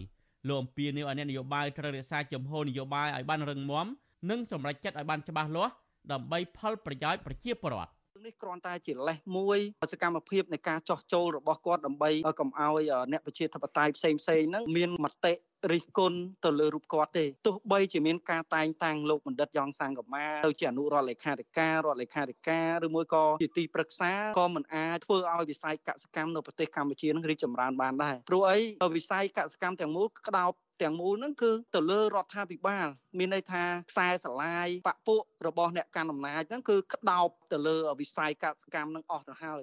[0.48, 3.86] លោកអំពីនីវអអ្នកនយោបាយត្រូវរក្សាជំហរនយោបាយឲ្យបានរឹងមាំ
[4.30, 5.72] និងសម្រេចចិត្តឲ្យបានច្បាស់លាស់
[6.12, 7.90] ដើម្បីផលប្រយោជន៍ប្រជាពលរដ្ឋ
[8.26, 9.58] នេះគ្រាន់តែជាលេសមួយ
[9.92, 15.32] សកម្មភាពនៃការចោះចូលរបស់គាត់ដើម្បីកុំឲ្យអ្នកប្រជាធិបតេយ្យផ្សេងផ្សេងហ្នឹងមានមតិ
[15.72, 28.58] រិះគន់ទៅលើរូបគាត់ទេទោះបីជាមានការតែងតាំងលោកបណ្ឌិតយ៉ងសង្កមាទៅជាអនុរដ្ឋលេខាធិការរដ្ឋលេខាធិការឬមួយក៏ជាទីប្រឹក្សាក៏មិនអាចធ្វើឲ្យវិស័យកសកម្មនៅប្រទេសកម្ពុជានឹងរីកចម្រើនបានដែរព្រោះអី
[28.96, 32.86] វិស័យកសកម្មទាំងមូលក្តោបទាំងមូលហ្នឹងគឺទៅលើរដ្ឋាភិបាល
[33.18, 39.62] មានន័យថាខ្សែស្រឡាយបពុរបស់អ្នកកាន់អំណាចហ្នឹងគឺក្តោបទៅលើវិស័យកសកម្មហ្នឹងអស់ទៅហើយ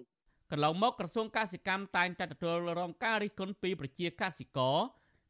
[0.51, 4.77] កន្លងមកក្រសួងកសិកម្មតែងតែទទួលរងការរិះគន់ពីប្រជាកសិករ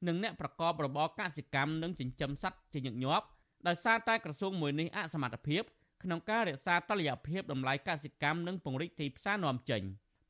[0.07, 3.25] និងអ្នកប្រកបរបរកសិកម្មនិងចិញ្ចឹមសត្វជាញឹកញាប់
[3.67, 5.63] ដោយសារតែក្រសួងមួយនេះអសមត្ថភាព
[6.03, 9.81] ក្នុងការរក្សាតុល្យភាពតម្លៃកសិកម្មនិងពង្រីកទីផ្សារនាំចេញ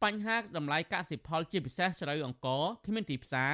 [0.03, 3.51] បញ្ហាតម្លៃកសិផលជាពិសេសស្រូវអង្ករគ្មានទីផ្សារ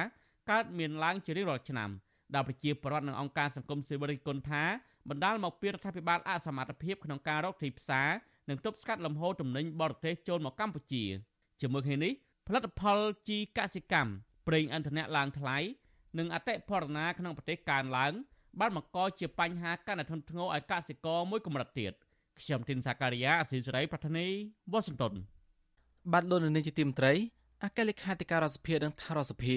[0.50, 1.90] កើតមានឡើងជារៀងរាល់ឆ្នាំ
[2.34, 4.64] ដែលប្រជាពលរដ្ឋនិងអង្គការសង្គមស៊ីវិលរិះគន់ថា
[5.08, 8.08] បណ្ដាលមកពីរដ្ឋាភិបាលអសមត្ថភាពក្នុងការរកទីផ្សារ
[8.48, 11.04] និងទប់ស្កាត់លំហូរទំនិញបរទេសចូលមកកម្ពុជា
[11.60, 12.12] ជាមួយគ្នានេះ
[12.46, 12.98] ផលិតផល
[13.28, 14.10] ជីកសិកម្ម
[14.48, 15.58] ប្រេងឥន្ធនៈឡើងថ្លៃ
[16.18, 18.12] និងអតិផរណាក្នុងប្រទេសកើនឡើង
[18.60, 21.92] បានបង្កជាបញ្ហាកាន់តែធ្ងន់ធ្ងរឲ្យកសិករមួយកម្រិតទៀត
[22.40, 24.26] ខ្ញុំទីនសាការីយ៉ាអស៊ីសេរីប្រធានី
[24.72, 25.14] វ៉ាស៊ីនតោន
[26.12, 27.12] បាទលោកនាយកទីមត្រី
[27.64, 29.56] អគ្គលេខាធិការរដ្ឋសភានិងថារដ្ឋសភា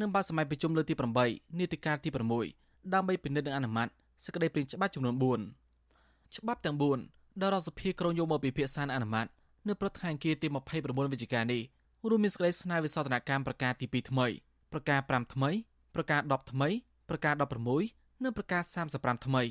[0.00, 0.94] នឹងបានសម័យប្រជុំលើទី
[1.26, 2.08] 8នីតិកាលទី
[2.50, 3.88] 6ដើម្បីពិនិត្យនិងអនុម័ត
[4.24, 6.76] សេចក្តីព្រាងច្បាប់ចំនួន4ច្បាប់ទាំង
[7.08, 9.26] 4ដែលរដ្ឋសភាក្រុងយកមកពិភាក្សាអនុម័ត
[9.68, 10.46] នៅព្រឹកថ្ងៃអង្គារទី
[10.78, 11.62] 29វិច្ឆិកានេះ
[12.08, 14.26] រួមមានសេចក្តីស្នើវិសោធនកម្មប្រការទី2ថ្មី
[14.72, 15.50] ប្រការ5ថ្មី
[15.94, 16.68] ប្រការ10ថ្មី
[17.08, 17.34] ប្រការ
[17.78, 18.62] 16និងប្រការ
[18.94, 19.42] 35ថ្មី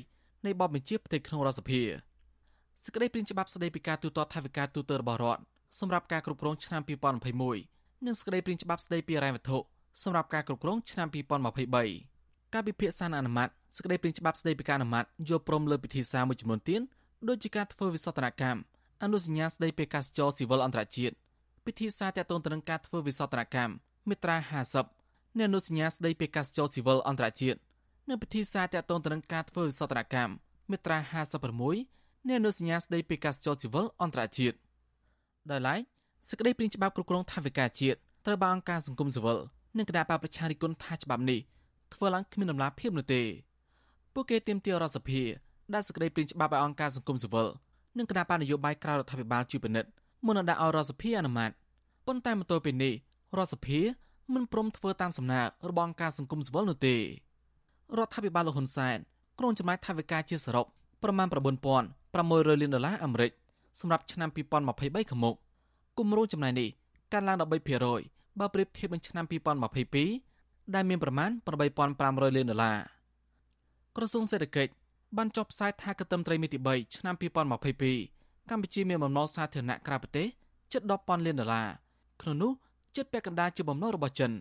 [0.46, 1.82] នៃបបបញ្ជាផ្ទៃក្នុងរដ្ឋសភា
[2.84, 5.42] សេចក្តីព្រាងច្បាប់ស្តីពីការទូទាត់ថវិកាទូទៅរបស់រដ្ឋ
[5.80, 6.82] សម្រាប់ការគ្រប់គ្រងឆ្នាំ
[7.48, 9.58] 2021និងសេចក្តីព្រាងច្បាប់ស្តីពីរ៉ែវត្ថុ
[10.02, 11.08] សម្រាប់ការគ្រប់គ្រងឆ្នាំ
[11.84, 16.80] 2023ការពិភាក្សាអនុម័តសេចក្តីព្រាងច្បាប់ស្តីពីការអនុម័តយល់ព្រមលើពិធីសារមួយចំនួនទៀត
[17.28, 18.60] ដូចជាការធ្វើវិសោធនកម្ម
[19.02, 21.14] អនុសញ្ញាស្តីពីកាសចរស៊ីវិលអន្តរជាតិ
[21.64, 23.72] ពិធីសារតាក់ទងទៅនឹងការធ្វើវិសោធនកម្ម
[24.08, 24.36] មាត្រា
[24.72, 24.99] 50
[25.38, 27.58] នៃអនុសញ្ញាស្តីពីកាសចរស៊ីវិលអន្តរជាតិ
[28.08, 30.32] និងពិធីសារតាក់ទងទៅនឹងការធ្វើវិសោធនកម្ម
[30.70, 30.98] មាត្រា
[31.62, 34.56] 56នៃអនុសញ្ញាស្តីពីកាសចរស៊ីវិលអន្តរជាតិ
[35.50, 35.80] ដោយឡែក
[36.28, 39.38] សេចក្តីព្រាងច្បាប់គ្រប់គ្រងថវិកាជាតិត្រូវបានអង្គការសង្គមស៊ីវិល
[39.78, 41.40] និងគណៈបព្វប្រជារិគុណថាច្បាប់នេះ
[41.94, 43.22] ធ្វើឡើងគ្មានដំណាភាពនោះទេ
[44.14, 45.22] ពួកគេទាមទាររដ្ឋសភា
[45.74, 47.48] ដាក់សេចក្តីព្រាងច្បាប់ឲ្យអង្គការសង្គមស៊ីវិល
[47.98, 49.90] និងគណៈបកនយោបាយក្រៅរដ្ឋាភិបាលជួយពិនិត្យ
[50.26, 51.50] មុននឹងដាក់ឲ្យរដ្ឋសភាអនុម័ត
[52.06, 52.94] ប៉ុន្តែមកទល់ពេលនេះ
[53.36, 53.80] រដ្ឋសភា
[54.34, 57.00] មិនព្រមធ្វើតាមសំណើរបស់អង្គការសង្គមស៊ីវិលនោះទេរ
[58.06, 58.98] ដ្ឋាភិបាលលោកហ៊ុនសែន
[59.38, 60.66] ក្រុងចំណាយថវិកាជាសរុប
[61.02, 63.32] ប្រមាណ9600លានដុល្លារអាមេរិក
[63.80, 65.36] សម្រាប់ឆ្នាំ2023ខាងមុខ
[65.98, 66.68] គម្រោងចំណាយនេះ
[67.12, 69.24] កើនឡើង13%បើប្រៀបធៀបនឹងឆ្នាំ
[70.00, 71.30] 2022ដែលមានប្រមាណ
[71.84, 72.78] 8500លានដុល្លារ
[73.96, 74.72] ក្រសួងសេដ្ឋកិច្ច
[75.16, 80.26] បានចុះផ្សាយថាកត្ទឹមត្រីមាសទី3ឆ្នាំ2022កម្ពុជាមានបំណុលសាធារណៈក្រៅប្រទេស
[80.72, 81.68] ជិត10ពាន់លានដុល្លារ
[82.22, 82.52] ក្នុងនោះ
[82.96, 84.32] ជិតពាក់កណ្ដាលជាបំណុលរបស់ចិន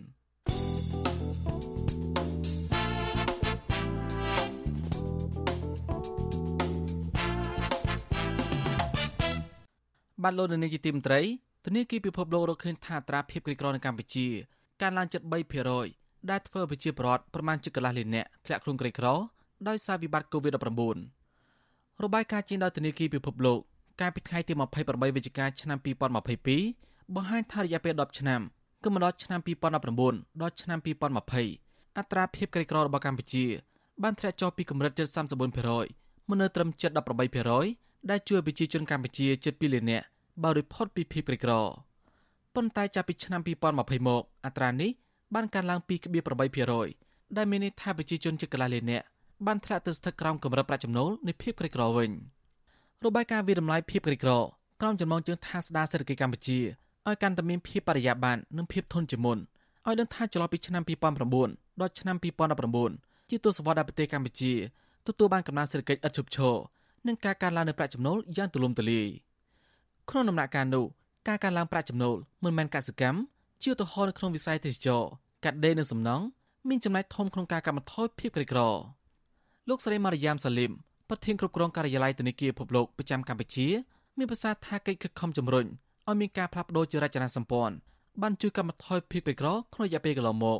[10.23, 11.21] បានលោកនៅនាងជាទីមត្រី
[11.65, 14.27] ធនាគារពិភពលោករកឃើញថាត្រាភាពក្រីក្រនៅកម្ពុជា
[14.81, 15.21] កើនឡើងជិត
[15.75, 19.07] 3%ដែលធ្វើប្រជាពលរដ្ឋប្រមាណជាកន្លះលាននាក់ធ្លាក់ខ្លួនក្រីក្រ
[19.67, 23.59] ដោយសារវិបត្តិ COVID-19 របាយការណ៍ចេញដោយធនាគារពិភពលោក
[24.01, 28.41] កាលពីថ្ងៃទី28វិច្ឆិកាឆ្នាំ2022 បង្ហាញថារយៈពេល10ឆ្នាំ
[28.83, 30.79] គឺមកដល់ឆ្នាំ2019ដល់ឆ្នាំ
[31.37, 33.45] 2020អត្រាភាពក្រីក្ររបស់កម្ពុជា
[34.03, 35.07] បានធ្លាក់ចុះពីកម្រិតជិត
[35.69, 36.91] 34%មកនៅត្រឹមជិត
[37.49, 40.05] 18%ដែលជួយប្រជាជនកម្ពុជាជិត2លាននាក់
[40.43, 41.51] បើរួចផុតពីភាពក្រីក្រ
[42.55, 44.91] ប៉ុន្តែចាប់ពីឆ្នាំ2020មកអត្រានេះ
[45.35, 45.79] បានកើនឡើង
[46.59, 49.05] 2.8%ដែលមានន័យថាប្រជាជនជាកន្លះលាននាក់
[49.45, 52.11] បានធ្លាក់ទៅស្ថិតក្រោមកម្រិតប្រាក់ចំណូលនៃភាពក្រីក្រវិញ
[53.05, 54.31] របាយការណ៍វិតម្លៃភាពក្រីក្រ
[54.81, 56.59] ក្រោមចំណងជើងថាស្ដារសេដ្ឋកិច្ចកម្ពុជា
[57.07, 60.83] ឲ្យកាន់តែមានភាពបរិយាបន្ននិងភាពធន់ជាមុនឲ្យដឹងថាចន្លោះពីឆ្នាំ
[61.27, 62.15] 2009ដល់ឆ្នាំ
[62.73, 64.53] 2019ជាទសវត្សរ៍ដែលប្រទេសកម្ពុជា
[65.07, 66.55] ទទួលបានកំណើនសេដ្ឋកិច្ចឥតឈប់ឈរ
[67.07, 69.09] និងការកើនឡើងនៃប្រាក់ចំណូលយ៉ាងទូលំទូលាយ។
[70.09, 70.85] ក្នុងដំណាក់កាលនោះ
[71.27, 73.19] ការកើនឡើងប្រាក់ចំណូលមិនមែនកសិកម្ម
[73.63, 75.01] ជាឧទាហរណ៍នៅក្នុងវិស័យទេសចរ
[75.43, 76.25] កាត់ដេរនិងសំណង់
[76.69, 78.59] មានចំណែកធំក្នុងការកាត់បន្ថយភាពក្រីក្រ
[79.69, 80.71] លោកស្រីម៉ារីយ៉ាមសាលីម
[81.09, 83.67] ប្រធានគ្រប់គ្រងការិយាល័យធនាគារពិភពលោកប្រចាំកម្ពុជា
[84.17, 85.65] មានប្រសាសន៍ថាកិច្ចខិតខំជំរុញ
[86.09, 87.75] ឲ្យមានការផ្លាស់ប្តូរចរចនាសម្ព័ន្ធ
[88.21, 90.59] បានជួយកាត់បន្ថយភាពក្រីក្រក្នុងរយៈពេលកន្លងមក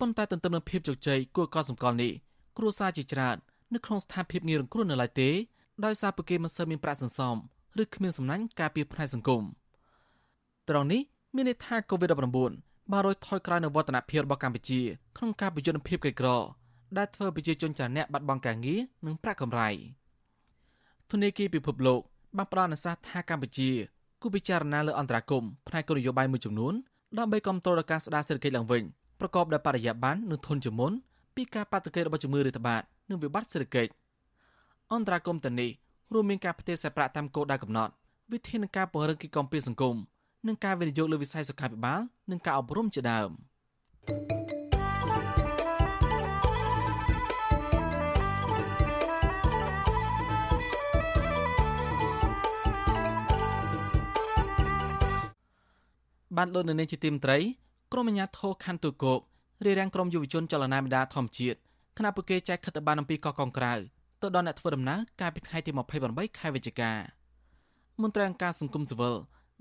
[0.00, 2.12] ប៉ុន្តែទន្ទឹមនឹងភាពជោគជ័យគួរកត់សម្គាល់នេះ
[2.56, 3.36] គ្រួសារជាច្រើន
[3.74, 5.30] នៅក្នុងស្ថានភាពងាយរងគ្រោះនៅឡើយទេ
[5.84, 7.36] ដោយសារពួកគេមិនសូវមានប្រាក់សន្សំ
[7.82, 9.42] ឬគ្មានសំណាញ់ការពារផ្នែកសង្គម
[10.68, 11.00] ត្រង់នេះ
[11.34, 14.80] មានន័យថា COVID-19 បានរយថយក្រោយនៅវឌ្ឍនភាពរបស់កម្ពុជា
[15.16, 16.28] ក្នុងការបញ្យុទ្ធភាពក្រីក្រ
[16.96, 19.68] ដែលធ្វើប្រជាជនចារណៈបាត់បង់ការងារនិងប្រាក់កម្រៃ
[21.10, 22.00] ធនាគារពិភពលោក
[22.36, 23.70] បានផ្ដល់អនុសាសន៍ថាកម្ពុជា
[24.22, 26.74] គូពិចារណាលើអន្តរាគមផ្នែកគោលនយោបាយមួយចំនួន
[27.18, 28.82] ដើម្បីគ្រប់គ្រងដល់ការស្ដារសេដ្ឋកិច្ចឡើងវិញ
[29.20, 30.92] ប្រកបដោយបរិយាបន្ននិងធន់ជាមុន
[31.36, 33.90] ពីការបាតុកិច្ចរបស់ជំងឺរាតត្បាតនិងវិបត្តិសេដ្ឋកិច្ច
[34.92, 35.70] អន្តរាគមទាំងនេះ
[36.12, 37.92] រួមមានការផ្ទេរខ្សែប្រាក់តាមគោលដៅកំណត់
[38.32, 39.96] វិធានការពង្រឹងកិច្ចគាំពារសង្គម
[40.46, 44.61] និងការវិនិយោគលើវិស័យសុខាភិបាលនិងការអប់រំជាដើម
[56.36, 57.38] បានលោកនៅនាងជាទីមត្រី
[57.92, 59.20] ក្រុមអាជ្ញាធរខណ្ឌទូគោក
[59.64, 61.58] រារាំងក្រុមយុវជនចលនាមេដាធម្មជាតិ
[61.98, 63.72] ខណៈពួកគេចែកខិតបានអំពីកោះកុងក្រៅ
[64.22, 65.70] ទៅដល់អ្នកធ្វើដំណើរកាលពីថ្ងៃទី
[66.04, 66.92] 28ខែវិច្ឆិកា
[68.02, 69.14] មន្ត្រីអង្គការសង្គមស៊ីវិល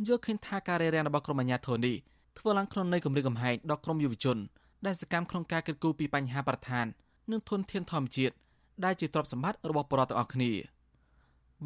[0.07, 1.95] យល់ឃើញថាការរារាំងរបស់ក្រុមអាជ្ញាធរនេះ
[2.37, 4.37] ធ្វើឡើងក្នុងន័យគម្រាមកំហែងដល់ក្រុមយុវជន
[4.85, 6.85] ដែលសកម្មក្នុងការកិត្តគូពីបញ្ហាបរិស្ថាន
[7.31, 8.35] និងធនធានធម្មជាតិ
[8.85, 10.51] ដែលជាទ្រព្យសម្បត្តិរបស់ប្រជាពលរដ្ឋទាំងអស់គ្នា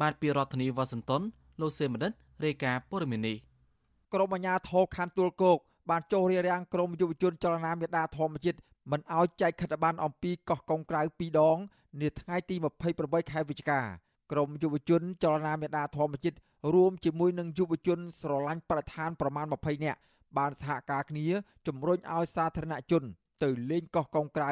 [0.00, 1.22] បាទពីរដ្ឋធានីវ៉ាស៊ីនតោន
[1.60, 2.12] លោកសេមនិត
[2.44, 3.36] រាយការណ៍ព័ត៌មាននេះ
[4.14, 5.58] ក្រុមអាជ្ញាធរខណ្ឌទួលគោក
[5.90, 8.58] បានចុះរារាំងក្រុមយុវជនចលនាមេដាធម្មជាតិ
[8.90, 11.58] មិនឲ្យចែកខិតប័ណ្ណអំពីកោះកុងក្រៅពីរដង
[12.00, 12.56] នាថ្ងៃទី
[12.94, 13.80] 28ខែវិច្ឆិកា
[14.32, 16.36] ក្រមយុវជនចលនាមេដាធម្មជាតិ
[16.74, 19.98] រួមជាមួយនឹងយុវជនស្រឡាញ់ប្រធានប្រមាណ20នាក់
[20.38, 21.26] បានសហការគ្នា
[21.66, 23.02] ជំរុញឲ្យសាធារណជន
[23.42, 24.50] ទៅលេងកោះកុងក្រៅ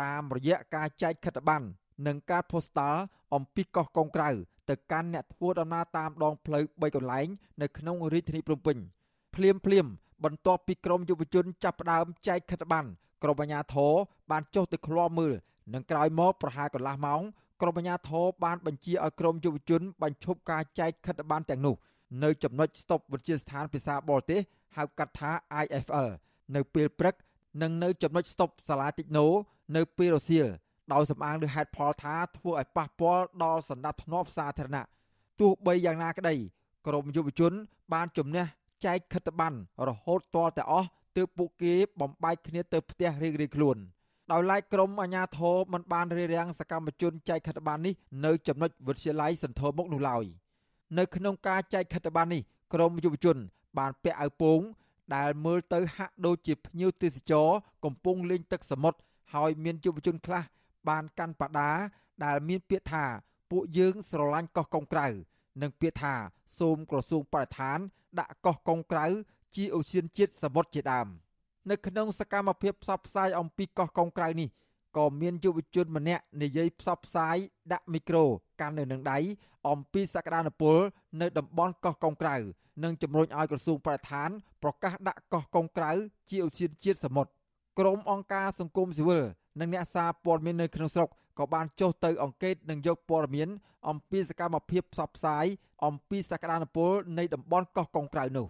[0.00, 1.66] តាមរយៈការចែកខិតប័ណ្ណ
[2.06, 3.00] និងការផូស្តាល់
[3.34, 4.30] អំពីកោះកុងក្រៅ
[4.70, 7.26] ទៅកាន់អ្នកធ្វើដំណើរតាមដងផ្លូវ3កន្លែង
[7.62, 8.76] នៅក្នុងរាជធានីភ្នំពេញ
[9.34, 9.86] ភ្លាមភ្លាម
[10.24, 12.88] បន្ទាប់ពីក្រមយុវជនចាប់ផ្ដើមចែកខិតប័ណ្ណ
[13.22, 13.92] ក្រមអាជ្ញាធរ
[14.30, 15.34] បានចុះទៅឃ្លាំមើល
[15.74, 17.22] និងក្រោយមកប្រហែលកន្លះម៉ោង
[17.60, 21.74] ក្រមអាជ្ញាធរបានបញ្ជាឲ្យក្រមយុវជនបញ្ឈប់ការចែកខិតប័ណ្ណទាំងនោះ
[22.24, 24.40] នៅចំណុចស្តុបវិទ្យាស្ថានភាសាបរទេស
[24.76, 25.30] ហៅកាត់ថា
[25.64, 26.08] IFL
[26.54, 27.14] នៅពេលព្រឹក
[27.62, 29.26] និងនៅចំណុចស្តុបសាលាតិចណូ
[29.76, 30.46] នៅពេលរសៀល
[30.92, 34.86] ដោយសំអាងលើហេតុផលថាធ្វើឲ្យប៉ះពាល់ដល់សន្តិភាពសាធារណៈ
[35.40, 36.34] ទោះបីយ៉ាងណាក្តី
[36.86, 37.52] ក្រមយុវជន
[37.92, 38.44] បានជំនះ
[38.86, 43.76] ចែកខិតប័ណ្ណរហូតតតែអស់ទើបពួកគេបំបែកគ្នាទៅផ្ទះរៀងៗខ្លួន
[44.32, 47.94] ដោយឡែកក្រមអាជ្ញាធរមិនបានរារាំងសកម្មជនចែកខិតប័ណ្ណនេះ
[48.24, 50.24] នៅចំណុចវិទ្យាល័យសន្ធរមុខនោះឡើយ
[50.98, 52.42] នៅក្នុងការចែកខិតប័ណ្ណនេះ
[52.74, 53.36] ក្រមយុវជន
[53.78, 54.60] បានពាក់អាវពោង
[55.16, 57.48] ដែលមើលទៅហាក់ដូចជាភ្ញៀវទេសចរ
[57.84, 58.98] កំពុងលេងទឹកសមុទ្រ
[59.34, 60.42] ហើយមានយុវជនខ្លះ
[60.88, 61.70] បានកាន់បដា
[62.24, 63.04] ដែលមានពាក្យថា
[63.50, 65.06] ពួកយើងស្រឡាញ់កោះកុងក្រៅ
[65.62, 66.14] និងពាក្យថា
[66.58, 67.78] សូមក្រសួងបរិស្ថាន
[68.18, 69.06] ដាក់កោះកុងក្រៅ
[69.54, 71.06] ជាអូសៀនជាតិសមុទ្រជាដើម
[71.70, 74.48] នៅក្នុងសកម្មភាពផ្សព្វផ្សាយអំពីកោះកុងក្រៅនេះ
[74.96, 77.36] ក៏មានយុវជនម្នាក់និយាយផ្សព្វផ្សាយ
[77.72, 78.24] ដាក់មីក្រូ
[78.60, 79.18] កាន់នៅនឹងដៃ
[79.68, 80.76] អំពីសក្តានុពល
[81.20, 82.36] នៅតំបន់កោះកុងក្រៅ
[82.84, 84.30] និងជំរុញឲ្យក្រសួងបរិស្ថាន
[84.62, 85.92] ប្រកាសដាក់កោះកុងក្រៅ
[86.30, 87.30] ជាឧទ្យានជាតិសមុទ្រ
[87.78, 89.24] ក្រមអង្គការសង្គមស៊ីវិល
[89.60, 93.48] និងអ្នកសារព័ត៌មាននៅក្នុងស្រុកក៏បានចុះទៅអង្កេតនិងយកព័ត៌មាន
[93.88, 95.46] អំពីសកម្មភាពផ្សព្វផ្សាយ
[95.84, 98.46] អំពីសក្តានុពលនៃតំបន់កោះកុងក្រៅនោះ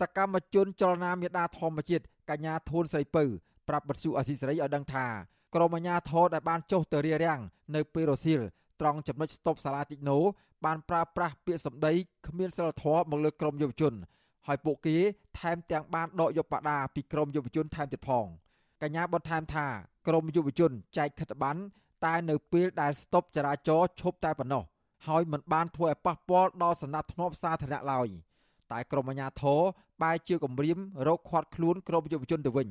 [0.00, 3.24] សកម្មជនចលនាមេដាធម្មជាតិកញ្ញាធួនស្រីពៅ
[3.68, 5.06] ប្រាប់បទសុអសីសេរីឲ្យដឹងថា
[5.54, 7.40] ក្រមអាជ្ញាធរដែលបានចុះទៅរារាំង
[7.74, 8.40] នៅពេលរសៀល
[8.80, 10.18] ត្រង់ចំណុចស្តុបសាលាតិចណូ
[10.64, 11.92] បានប្រើប្រាស់ពាក្យសម្ដី
[12.26, 13.94] គ្មានសិលធម៌មកលើក្រមយុវជន
[14.46, 14.96] ហើយពួកគេ
[15.38, 18.26] ថែមទាំងបានដកយកបដាពីក្រមយុវជនថែមទៀតផង
[18.82, 19.66] កញ្ញាបន្ថែមថា
[20.06, 21.60] ក្រមយុវជនចែកខិតប័ណ្ណ
[22.04, 24.62] តែនៅពេលដែលស្តុបចរាចរណ៍ឈប់តែប៉ុណ្ណោះ
[25.06, 28.08] ហើយមិនបានធ្វើឲ្យប៉ះពាល់ដល់សណ្ដាប់ធ្នាប់សាធារណៈឡើយ
[28.72, 29.60] តែក្រមអាជ្ញាធរ
[30.02, 32.68] បែរជាគម្រាមរកខាត់ខ្លួនក្រមយុវជនទៅវិញ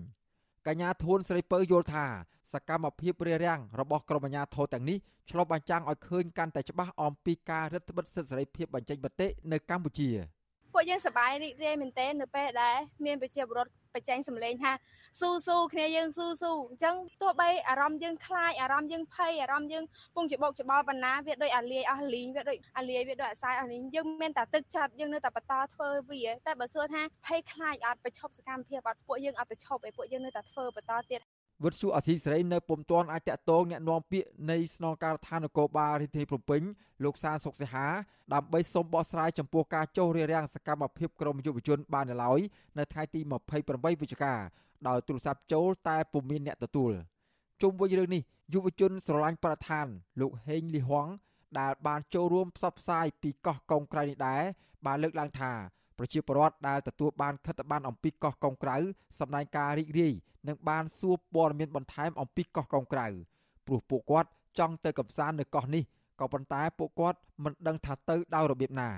[0.67, 2.05] កញ្ញាធួនស្រីពៅយល់ថា
[2.53, 4.97] សកម្មភាពរារាំងរបស់ក្រមអាជ្ញាធរទាំងនេះ
[5.29, 10.09] ឆ្លុះបញ្ចាំងឲ្យឃើញកាន់តែច្បាស់អំពីការរឹតបន្តឹងសិទ្ធិសេរីភាពបញ្ចេញមតិនៅកម្ពុជា
[10.77, 14.71] ពួកយើងសប្បាយរីករាយមែនទែននៅពេលដែលមានប្រជាពលរដ្ឋបញ្ចេញសម្លេងថា
[15.19, 19.83] ស៊ូស៊ូគ្នាយើងស៊ូស៊ូអញ្ចឹងទោះបីអារម្មណ៍យើងខ្លាចអារម្មណ៍យើងភ័យអារម្មណ៍យើង
[20.15, 31.21] ពងច្បោកច្បល់បណ្ណាវាដូចអាលាយអស់លីងវាដូចអាលាយវាដូចអាសាយអស់លីងយើងមានតែទឹកចិត្តយើងនៅតែបន្តធ្វើវាតែបើសួរថាភ័យខ្លាចអត់បញ្ឈប់សកម្មភាពអត់ពួកយើងអត់បញ្ឈប់ឯពួកយើងនៅតែធ្វើបន្តទៀត
[31.64, 36.62] វិទ្យុអសីសេរីនៅពុំទាន់អាចតតងแนะនាំពាក្យនៃស្នងការដ្ឋាននគរបាលរាជធានីភ្នំពេញ
[37.04, 37.86] លោកសានសុកសិហា
[38.34, 42.40] ដើម្បីសូមបកស្រាយចំពោះការចុះរារាំងសកម្មភាពក្រមយុវជនបាននៅឡើយ
[42.78, 43.20] នៅថ្ងៃទី
[43.56, 44.34] 28វិច្ឆិកា
[44.88, 46.92] ដោយទូរស័ព្ទចូលតែពុំមានអ្នកទទួល
[47.62, 48.22] ជុំវិញរឿងនេះ
[48.54, 49.86] យុវជនស្រឡាញ់ប្រធាន
[50.20, 51.06] លោកហេងលីហួង
[51.58, 54.42] ដែលបានចូលរួមផ្សព្វផ្សាយពីកោះកុងក្រៅនេះដែរ
[54.86, 55.52] បានលើកឡើងថា
[55.97, 58.77] ប្រជាពលរដ្ឋដែលទទួលបានខិត្តប័ណ្ណអំពីកោះកុងក្រៅ
[59.19, 60.13] សម្ដែងការរីករាយ
[60.47, 63.07] និងបានសួរព័ត៌មានបន្ថែមអំពីកោះកុងក្រៅ
[63.65, 64.29] ព្រោះពួកគាត់
[64.59, 65.83] ចង់ទៅកំសាន្តនៅកោះនេះ
[66.19, 68.89] ក៏ប៉ុន្តែពួកគាត់មិនដឹងថាទៅដោយរបៀបណា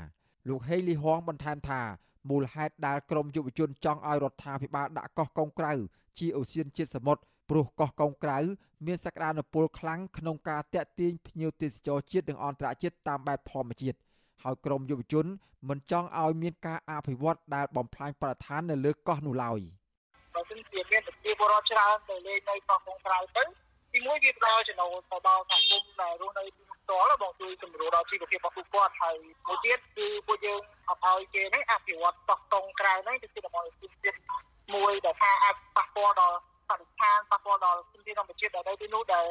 [0.49, 1.81] លោកហេងលីហងបន្ថែមថា
[2.29, 5.73] មូលហេតុដែលក្រមយុវជនចង់ឲ្យរដ្ឋាភិបាលដាក់កោះកុងក្រៅ
[6.17, 8.39] ជាអូសៀនជាតិសមុទ្រព្រោះកោះកុងក្រៅ
[8.85, 13.97] មានសក្តានុពលខ្លាំងក្នុងការតាក់ទាញភ្ញៀវទេសចរជាតិនិងអន្តរជាតិតាមបែបធម្មជាតិ
[14.43, 15.25] ហើយក្រមយុវជន
[15.69, 19.59] មិនចង់ឲ្យមានការអភិវឌ្ឍដែលបំផ្លាញបរិស្ថាននៅលើកោះនោះឡើយ
[20.35, 23.43] បើមិនជាមានប្រជាពលរដ្ឋច្រើនទៅលេងនៅកោះកុងក្រៅទៅ
[23.93, 29.15] ទីមួយវាផ្ដល់ចំណូលទៅដល់សហគមន៍ដែលរស់នៅទីនោះផ្ទាល់បងជួយសម្រួលដល់ជីវភាពរបស់ពួកគាត់ហើយ
[29.47, 34.17] មួយទៀតគឺពួកយើងអត់ឲ្យគេនេះអភិវឌ្ឍកោះកុងក្រៅនេះទៅជាតំបន់ជាតិ
[34.75, 36.37] មួយដែលថាអាចប៉ះពាល់ដល់
[36.69, 39.25] បរិស្ថានប៉ះពាល់ដល់ជំនាញធម្មជាតិដែលនៅទីនោះដែល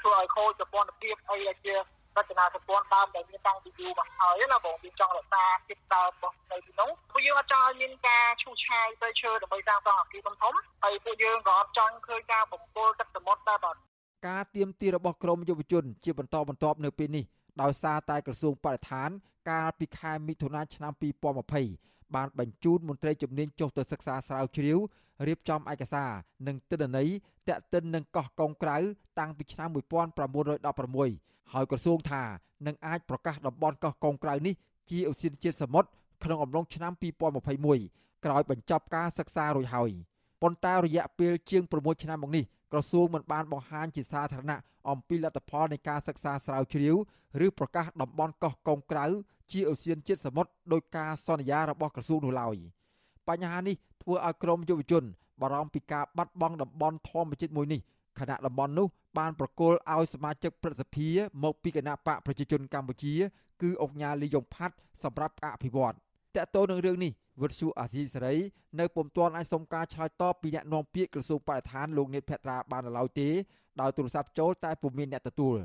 [0.00, 1.74] ធ្វើឲ្យខូចប្រព័ន្ធភាពអីដែលជា
[2.18, 13.76] រចនាសម្ព័ន្ធដើមដែលមានតាំងពីយូរមកហើយណាបងវាចង់រក្សាភាពដើមរបស់នៅទីនោះពួកយើងអត់ចង់ឲ្យមានការឈូសឆាយទៅឈើដើម្បីសាងសង់អគារធំធំហើយពួកយើងក៏អត់ចង់ឃើញការបំពុលទឹកសមុទ្រដែរបាទ
[14.28, 17.24] ការទៀមទារបស់ក្រមយុវជន ជាបន្តបន្ទាប់នៅពេលនេះ
[17.62, 19.10] ដោយសារតែក្រសួងបរិស្ថាន
[19.50, 20.92] កាលពីខែមិថុនាឆ្នាំ
[21.52, 24.78] 2020បានបញ្ជូនមន្ត្រីជំនាញចុះទៅសិក្សាស្រាវជ្រាវ
[25.26, 26.10] រៀបចំឯកសារ
[26.46, 27.08] និងទិន្នន័យ
[27.48, 28.76] តាក់ទិននឹងកោះកុងក្រៅ
[29.18, 32.22] តាំងពីឆ្នាំ1916 ហើយក្រសួងថា
[32.66, 34.54] នឹងអាចប្រកាសតំបន់កោះកុងក្រៅនេះ
[34.90, 35.88] ជាឧស្សាហជាតិសមុទ្រ
[36.24, 36.92] ក្នុងអំឡុងឆ្នាំ
[37.58, 39.90] 2021ក្រោយបញ្ចប់ការសិក្សារួចហើយ
[40.42, 46.96] ប៉ុន្តែរយៈពេលជាង6ឆ្នាំមកនេះក្រសួងមិនបានបង្ហាញជាសាធារណៈអំពីលទ្ធផលនៃការសិក្សាស្រាវជ្រាវ
[47.46, 49.06] ឬប្រកាសតំបន់កោះកុងក្រៅ
[49.52, 52.56] ជាឧស្សាហជាតិសមុទ្រដោយការសន្យារបស់ក្រសួងនោះឡើយ
[53.28, 55.04] បញ្ហានេះធ្វើឲ្យក្រមយុវជន
[55.40, 57.80] បារម្ភពីការបាត់បង់តំបន់ធម្មជាតិមួយនេះ
[58.20, 58.86] ខណៈតំបន់នោះ
[59.18, 61.08] បានប្រគល់ឲ្យសមាជិកព្រឹទ្ធសភា
[61.44, 63.14] មកពីគណៈបកប្រជាជនកម្ពុជា
[63.62, 65.94] គឺអង្គញាលីយ៉ុងផាត់សម្រាប់អភិវឌ្ឍត
[66.36, 68.34] កតទៅនឹងរឿងនេះវិទ្យុអាស៊ីសេរី
[68.80, 73.28] នៅពុំទាន់អាចសុំការឆ្លើយតបពីអ្នកនាំពាក្យក្រសួងបរិស្ថានលោកនេតភត្រាបានឡើយទេ
[73.80, 75.56] ដោយទូរស័ព្ទចូលតែពុំមានអ្នកទទួល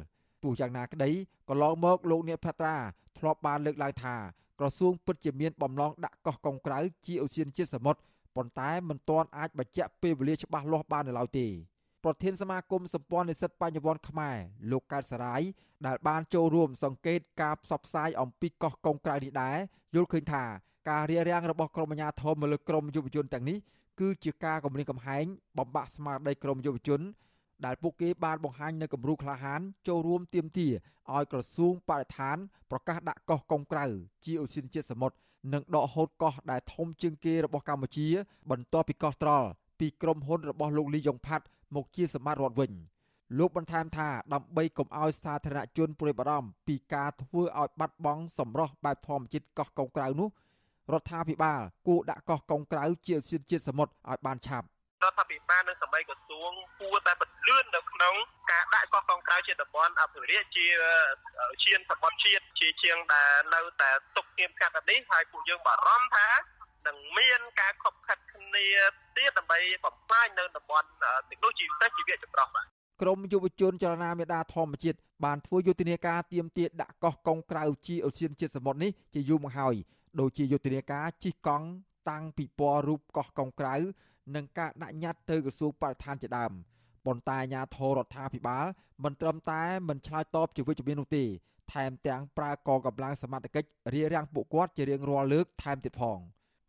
[0.43, 1.11] ទោះយ៉ាងណាក្តី
[1.49, 2.75] កន្លងមកលោកនេតភត្រា
[3.19, 4.15] ធ្លាប់បានលើកឡើងថា
[4.59, 7.99] ក្រសួងពិតជាមានបំណងដាក់កោះកុងក្រៅជាឧស្សាហជាតិសមុទ្រ
[8.35, 11.47] ប៉ុន្តែមិនទាន់អាចបញ្ជាក់ពេលវេលាច្បាស់លាស់បាននៅឡើយទេ
[12.05, 14.37] ប្រធានសមាគមសម្ព័ន្ធនិស្សិតបញ្ញវន្តខ្មែរ
[14.71, 15.41] លោកកើតសរាយ
[15.87, 19.57] ដែលបានចូលរួមសង្កេតការផ្សព្វផ្សាយអំពីកោះកុងក្រៅនេះដែរ
[19.95, 20.43] យល់ឃើញថា
[20.89, 23.57] ការរារាំងរបស់ក្រមអាជ្ញាធរមកលើក្រមយុវជនទាំងនេះ
[23.99, 25.25] គឺជាការគំរាមកំហែង
[25.57, 27.01] បំបាក់ស្មារតីក្រមយុវជន
[27.65, 30.67] ដែលពួកគេបានបង្ហាញនៅគំរូក្លាហានចូលរួមទៀមទា
[31.13, 32.37] ឲ្យក្រសួងបរិស្ថាន
[32.71, 33.85] ប្រកាសដាក់កោះកុងក្រៅ
[34.25, 35.15] ជាឧស្សាហជាតិសមុទ្រ
[35.53, 38.07] និងដកហូតកោះដែលធំជាងគេរបស់កម្ពុជា
[38.51, 39.47] បន្ទាប់ពីកោះត្រល់
[39.79, 42.71] ពីក្រុមហ៊ុនរបស់លោកលីយ៉ុងផាត់ មកជាសម្បត្តិរដ្ឋវិញ
[43.39, 50.29] លោកបន្ថែមថាដើម្បីកុំឲ្យសាធារណជនព្រួយបារម្ភពីការធ្វើឲ្យបាត់បង់សម្រស់បែបធម្មជាតិកោះកុងក្រៅនោះ
[50.93, 54.67] រដ្ឋាភិបាលគួរដាក់កោះកុងក្រៅជាឧស្សាហជាតិសមុទ្រឲ្យបានឆាប់
[55.03, 58.13] រដ្ឋាភិបាលនិងសមីក្រសួងគួរតែបន្លឿននៅក្នុង
[58.51, 60.67] ការដាក់កោះកុងក្រៅជាតំបន់អភិរក្សជា
[61.63, 66.27] ឈានសមុទ្រជាតិជាជាងដែលនៅតែទុកទៀមកាត់នេះហើយពួកយើងបារម្ភថា
[66.87, 68.65] នឹងមានការខົບខិតគ្នា
[69.15, 72.65] ទៀតដើម្បីបំផ្លាញនៅតំបន់ទាំងនោះជាពិសេសជីវៈចម្រុះបាទ
[73.01, 79.75] ក្រមយុវជនចលនាមេដាធម្មជាតិបានធ្វើយុទ្ធនាការទៀមទាដាក់កោះកុងក្រៅជាអូសៀនជាតិសមុទ្រនេះជាយូរមកហើយ
[80.19, 81.67] ដូចជាយុទ្ធនាការជិះកង់
[82.09, 83.75] តាំងពីពណ៌រូបកោះកុងក្រៅ
[84.35, 86.51] និងការដាក់ញត្តិទៅក្រសួងបរិស្ថានជាដើម
[87.05, 88.65] ប៉ុន្តែអាជ្ញាធររដ្ឋាភិបាល
[89.03, 91.23] មិនត្រឹមតែមិនឆ្លើយតបជាវិជ្ជមាននោះទេ
[91.73, 96.19] ថែមទាំងប្រើកងកម្លាំងសមត្ថកិច្ចរារាំងពួកគាត់ជារៀងរាល់លើកថែមទៀតផង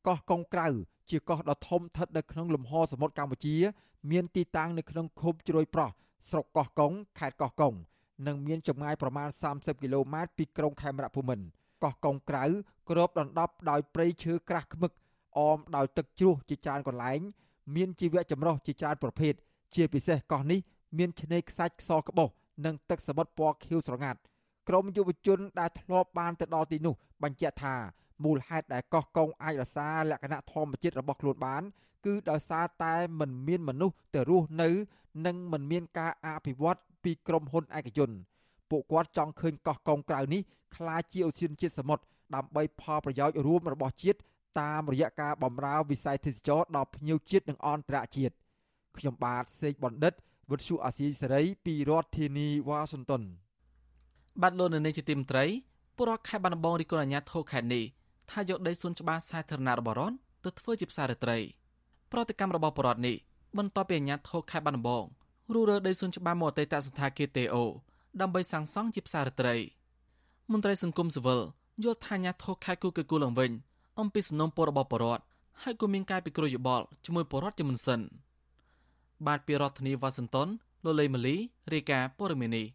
[0.06, 0.68] កោះកុងក្រៅ
[1.10, 3.56] ជាកោះដ៏ធំស្ថិតនៅក្នុងលំហសមុទ្រកម្ពុជា
[4.10, 5.90] មានទីតាំងនៅក្នុងឃុំជ្រោយប្រោះ
[6.30, 7.74] ស្រុកកោះកុងខេត្តកោះកុង
[8.26, 11.46] និងមានចម្ងាយប្រមាណ30គីឡូម៉ែត្រពីក្រុងខេមរភូមិន្ទ
[11.82, 12.44] កោះកុងក្រៅ
[12.90, 14.92] គ្របដណ្ដប់ដោយព្រៃឈើក្រាស់ឃ្មឹក
[15.38, 17.20] អមដោយទឹកជ្រោះជាច្រើនកន្លែង
[17.76, 19.34] មានជីវៈចម្រុះជាច្រើនប្រភេទ
[19.74, 20.60] ជាពិសេសកោះនេះ
[20.98, 22.28] មានឆ្នេរខ្សាច់ខ្សរក្បោះ
[22.64, 24.18] និងទឹកសមុទ្រពណ៌ខៀវស្រងាត់
[24.68, 27.74] ក្រមយុវជនដែលធ្លាប់បានទៅដល់ទីនោះបញ្ជាក់ថា
[28.24, 31.62] មូលហេតុដែលកោះកុងអាចរក្សាលក្ខណៈធម្មជាតិរបស់ខ្លួនបាន
[32.06, 34.68] គឺដោយសារតែមិនមានមនុស្សទៅរស់នៅ
[35.26, 38.10] និងមិនមានការអភិវឌ្ឍពីក្រុមហ៊ុនឯកជន
[38.70, 40.42] ពួកគាត់ចង់ឃើញកោះកុងក្រៅនេះ
[40.76, 44.18] ក្លាយជាឧស្សាហជាតិសមុទ្រដើម្បីផលប្រយោជន៍រួមរបស់ជាតិ
[44.60, 48.34] តាមរយៈការបម្រើវិស័យទេសចរដល់ភ្ញៀវជាតិនិងអន្តរជាតិ
[48.98, 50.12] ខ្ញុំបាទសេកបណ្ឌិត
[50.50, 53.22] វិទ្យុអាស៊ីសេរីពីរដ្ឋធានីវ៉ាស៊ីនតោន
[54.42, 55.44] បាទលោកនៅនាងជាទីមត្រី
[55.96, 57.84] ពលរដ្ឋខេត្តបាត់ដំបងរីកអាញាធរខេត្តនេះ
[58.30, 61.38] ថាយកដីសួនច្បារសាធារណៈរបស់រដ្ឋទៅធ្វើជាផ្សាររាត្រី
[62.12, 63.16] ប្រតិកម្មរបស់ពលរដ្ឋនេះ
[63.58, 65.04] បន្ទាប់ពីអាញាធរខេត្តបាត់ដំបង
[65.54, 67.56] រុះរើដីសួនច្បារមកអតីតសន្តាគារ TO
[68.20, 69.54] ដើម្បីសាងសង់ជាផ្សាររាត្រី
[70.52, 71.40] មន្ត្រីសង្គមស៊ីវិល
[71.84, 73.50] យល់ថាអាញាធរខេត្តគូកគូឡើងវិញ
[74.00, 75.24] អំពីសំណុំពររបស់ពលរដ្ឋ
[75.62, 78.00] ហើយក៏មានការពិគ្រោះយោបល់ជាមួយពលរដ្ឋជាមុនសិន
[79.26, 80.48] បាទពីរដ្ឋធានីវ៉ាស៊ីនតោន
[80.84, 81.36] លោកលេម៉ាលី
[81.72, 82.66] រាយការណ៍ព័ត៌មាននេះ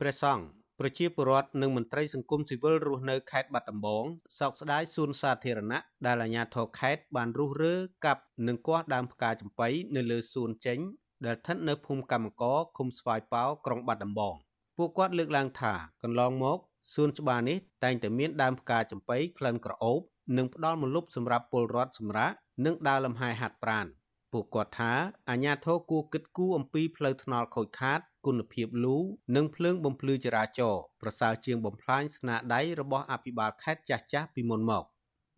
[0.00, 0.44] ព្រះសង្ឃ
[0.84, 4.04] ប្រជាពលរដ្ឋនិងមន្ត្រីសង្គមស៊ីវិលរស់នៅខេត្តបាត់ដំបង
[4.38, 7.74] សោកស្ដាយសួនសាធារណៈដែលអាជ្ញាធរខេត្តបានរុះរើ
[8.06, 10.78] កាប់និងគាស់ដើមផ្កាចំបៃនៅលើសួនចេញ
[11.26, 12.44] ដែលស្ថិតនៅភូមិកម្មក
[12.76, 14.34] ឃុំស្វាយប៉ោក្រុងបាត់ដំបង
[14.78, 15.72] ពួកគាត់លើកឡើងថា
[16.02, 16.58] កន្លងមក
[16.94, 20.00] សួនច្បារនេះតែងតែមានដើមផ្កាចំប៉ីក្លិនក្រអូប
[20.36, 22.32] និងផ្ដល់មលប់សម្រាប់ពលរដ្ឋសម្រាក
[22.64, 23.86] និងដើរលំហែហាត់ប្រាណ
[24.32, 24.92] ពួកគាត់ថា
[25.30, 28.96] អាញាធរគួរគិតគូរអំពីផ្លូវថ្នល់ខូចខាត គុណភាពលូ
[29.36, 34.84] និងភ្លើងបំភ្លឺចរាចរណ៍ប្រសើរជាងបំផ្លាញស្នាដៃរបស់អភិបាលខេត្តចាស់ចាស់ពីមុនមក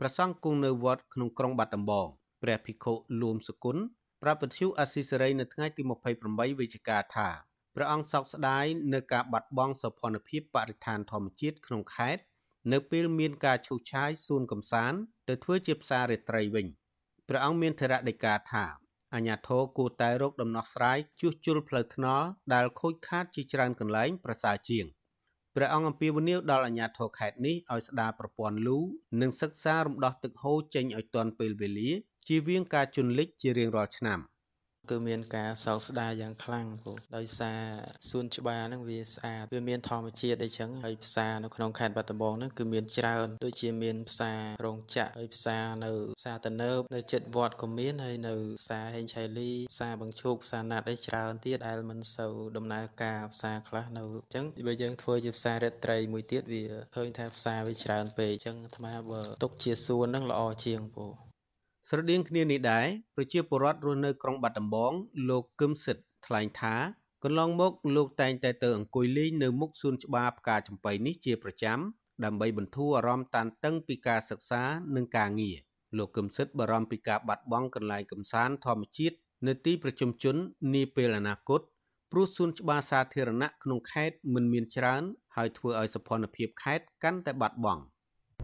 [0.01, 2.07] ប្រសង់គង់នៅវត្តក្នុងក្រុងបាត់ដំបង
[2.43, 3.85] ព្រះភិក្ខុលួមសុគន្ធ
[4.22, 5.82] ប្រាប់វិទ្យុអស៊ីសេរីនៅថ្ងៃទី
[6.20, 7.28] 28វិច្ឆិកាថា
[7.74, 12.22] ព្រះអង្គសោកស្ដាយនៅការបាត់បង់សោភ័ណភាពបរិស្ថានធម្មជាតិក្នុងខេត្ត
[12.72, 16.66] នៅពេលមានការឈូសឆាយសួនកំសាន្តទៅធ្វើជាផ្សាររាត្រីវិញ
[17.28, 18.84] ព្រះអង្គមានធរៈដីកាថា
[19.15, 24.87] អាញាធរគួរតែរកដំណោះស្រាយជួសជុលផ្លូវថ្នល់ដែលខូចខាតជាច្រើនកន្លែងប្រសើរជាង
[25.55, 28.79] ព្រះអង្គអំពាវនាវដល់អាជ្ញាធរខេត្តនេះឲ្យស្ដារប្រព័ន្ធលូ
[29.21, 31.91] និងសិក្សារំដោះទឹកហូរចេញឲ្យទាន់ពេលវេលា
[32.29, 34.19] ជៀសវាងការជន់លិចជារៀងរាល់ឆ្នាំ។
[34.91, 37.61] គឺមានការសោកស្ដាយយ៉ាងខ្លាំងព្រោះដោយសារ
[38.09, 56.64] សួនច្បារហ្នឹងវាស្អាតវាមានធម្មជាតិអីចឹងហើយផ្សារនៅក្នុងខេត្តបាត់ដំបងហ្នឹងគឺមានច្រើនដូចជាមានផ្សាររោងចក្រហើយផ្សារនៅផ្សារតនើបនៅចិត្តវត្តក៏មានហើយនៅផ្សារហេងឆៃលីផ្សារបង្ឈូកផ្សារណាត់អីច្រើនទៀតដែលមិនសូវដំណើរការផ្សារខ្លះនៅអញ្ចឹងបើយើងធ្វើជាផ្សាររាត្រីមួយទៀតវា
[56.95, 61.07] ឃើញថាផ្សារវាច្រើនពេកអញ្ចឹងអាត្មាបើទុកជាសួនហ្នឹងល្អជាងពូ
[61.89, 64.93] ស្រដៀងគ្នានេះដែរប្រជាពលរដ្ឋរស់នៅក្រុងបាត់ដំបង
[65.28, 66.74] លោកគឹមសិទ្ធថ្លែងថា
[67.24, 71.78] កន្លងមកលោកតែងតែទៅអង្គុយលេងនៅមុខសួនច្បារផ្កាចំបៃនេះជាប្រចាំ
[72.24, 74.62] ដើម្បីបន្ធូរអារម្មណ៍តានតឹងពីការសិក្សា
[74.97, 75.57] និងការងារ
[75.99, 79.16] លោកគឹមសិទ្ធបារម្ភពីការបាត់បង់កន្លែងកំសាន្តធម្មជាតិ
[79.47, 80.37] នៅទីប្រជុំជន
[80.74, 81.61] នាពេលអនាគត
[82.12, 85.03] ព្រោះសួនច្បារសាធារណៈក្នុងខេត្តមិនមានច្រើន
[85.37, 87.82] ហើយធ្វើឲ្យសភនភាពខេត្តកាន់តែបាត់បង់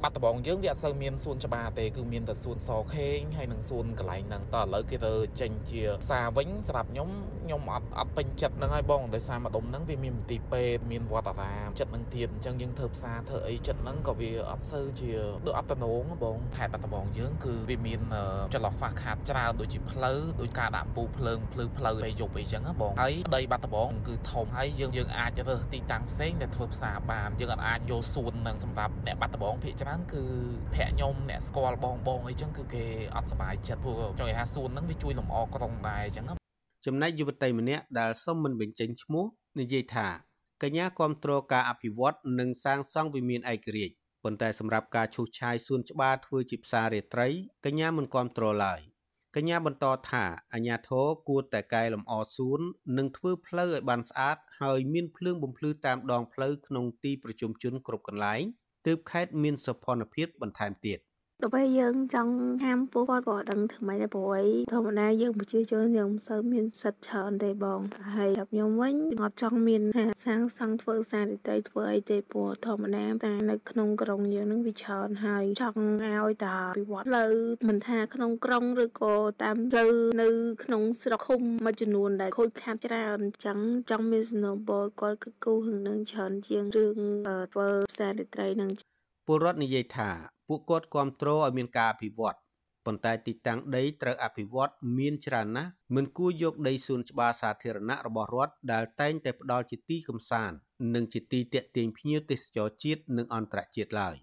[0.03, 7.09] បាត់ដំបងយើងវាអត់សូវមានសួនច្បារទេគឺមានតែសួនសខេងហើយនិងសួនកន្លែងហ្នឹងតើឥឡូវគេទៅចេញជាផ្សារវិញសម្រាប់ខ្ញុំ
[7.45, 15.11] ខ្ញុំអត់អត់ពេញចិត្តហ្នឹងហើយបងដោយសារម្ដុំហ្នឹងវាមានមន្ទីរពេទ្យមានវត្តអារាមចិត្តហ្នឹងទៀតអញ្ចឹងយើងធ្វើផ្សារធ្វើអីចិត្តហ្នឹងក៏វាអត់សូវជា
[15.47, 18.01] ដូចអត់តំណងបងខេត្តបាត់ដំបងយើងគឺវាមាន
[18.55, 30.23] ចន្លោះខ្វះខាតច្រើនដូចជាផ្លូវដូចការដាក់ពូភ្លើងភ្លឺផ្លូវពេលយប់អីចឹងបងហើយដីបាត់ដំបងគឺធំហើយយើងយើងអាចរើសទីតាំងផ្សេងដែលធ្វើផ្សារបានយើងអាចយកសួនហ្នឹងសម្រាប់អ្នកបាត់ដំបងភាគច្រើនគឺ
[30.73, 32.85] ប្រាក់ខ្ញុំអ្នកស្គាល់បងបងអីចឹងគឺគេ
[33.17, 36.25] អត់សប្បាយចិត្តព្រោះចង់និយាយថាសួនហ្នឹងវាជួយលម្អក្រុងដែរអញ្ចឹង
[36.87, 39.25] ចំណែកយុវតីម្នាក់ដែលសុំមិនបញ្ចេញឈ្មោះ
[39.61, 40.09] និយាយថា
[40.63, 47.29] កញ្ញាគ្រប់គ្រងការអភិវឌ្ឍនិងសាងសង់វិមានឯករាជ្យប៉ុន្តែសម្រាប់ការឈូសឆាយសួនច្បារធ្វើជាផ្សាររាត្រី
[47.65, 48.81] កញ្ញាមិនគ្រប់គ្រងឡើយ
[49.37, 50.25] កញ្ញាបន្តថា
[50.55, 52.61] អាញាធរគួរតែកែលម្អសួន
[52.99, 58.43] និងធ្វើផ្លូវឲ្យបានស្អាតហើយមានភ្លើងបំភ្លឺតាមដងផ្លូវក្នុងទីប្រជុំជនគ្រប់កន្លែង
[58.87, 60.99] ទើបខេត្តមានសោភ័ណភាពបន្ថែមទៀត
[61.43, 62.35] ដើម្បីយើងចង់
[62.65, 67.81] ហាមពួកគាត់ក៏ដឹងធ្វើម៉េចដែរព្រោះធម្មតាយើងប្រជាជនយើងមិនសូវមានសិទ្ធច្រើនទេបង
[68.17, 69.83] ហើយចាប់ខ្ញុំវិញអត់ចង់មាន
[70.25, 77.27] សាងសង់ធ្វើសាររីត្រីធ្វើអីទេព្រោះធម្មតាតែនៅក្នុងក្រុងយើងនឹងវាច្រើនហើយចង់ឲ្យតាពិវត្តលើ
[77.69, 80.29] មិនថាក្នុងក្រុងឬក៏តាមផ្លូវនៅ
[80.65, 83.59] ក្នុងស្រុកឃុំមួយចំនួនដែលខូចខាតច្រើនអញ្ចឹង
[83.91, 84.71] ចង់មានសំណប
[85.01, 86.97] គាត់គឺគូហឹងនឹងច្រើនជាងរឿង
[87.53, 88.71] ធ្វើផ្សាររីត្រីនឹង
[89.33, 90.11] ពលរដ្ឋនិយាយថា
[90.49, 92.37] ពួកគាត់គ្រប់គ្រងឲ្យមានការអភិវឌ្ឍ
[92.87, 100.57] ប៉ុន្តែទីតាំងដីត្រូវអភិវឌ្ឍមានច្រើនណាស់មិនគួរយកដីសួនច្បារសាធារណៈរបស់រដ្ឋដែលតែងតែផ្ដល់ជាទីកំសាន្ត
[100.95, 104.17] និងជាទីទាក់ទាញភ្ញៀវទេសចរជាតិនិងអន្តរជាតិឡើយ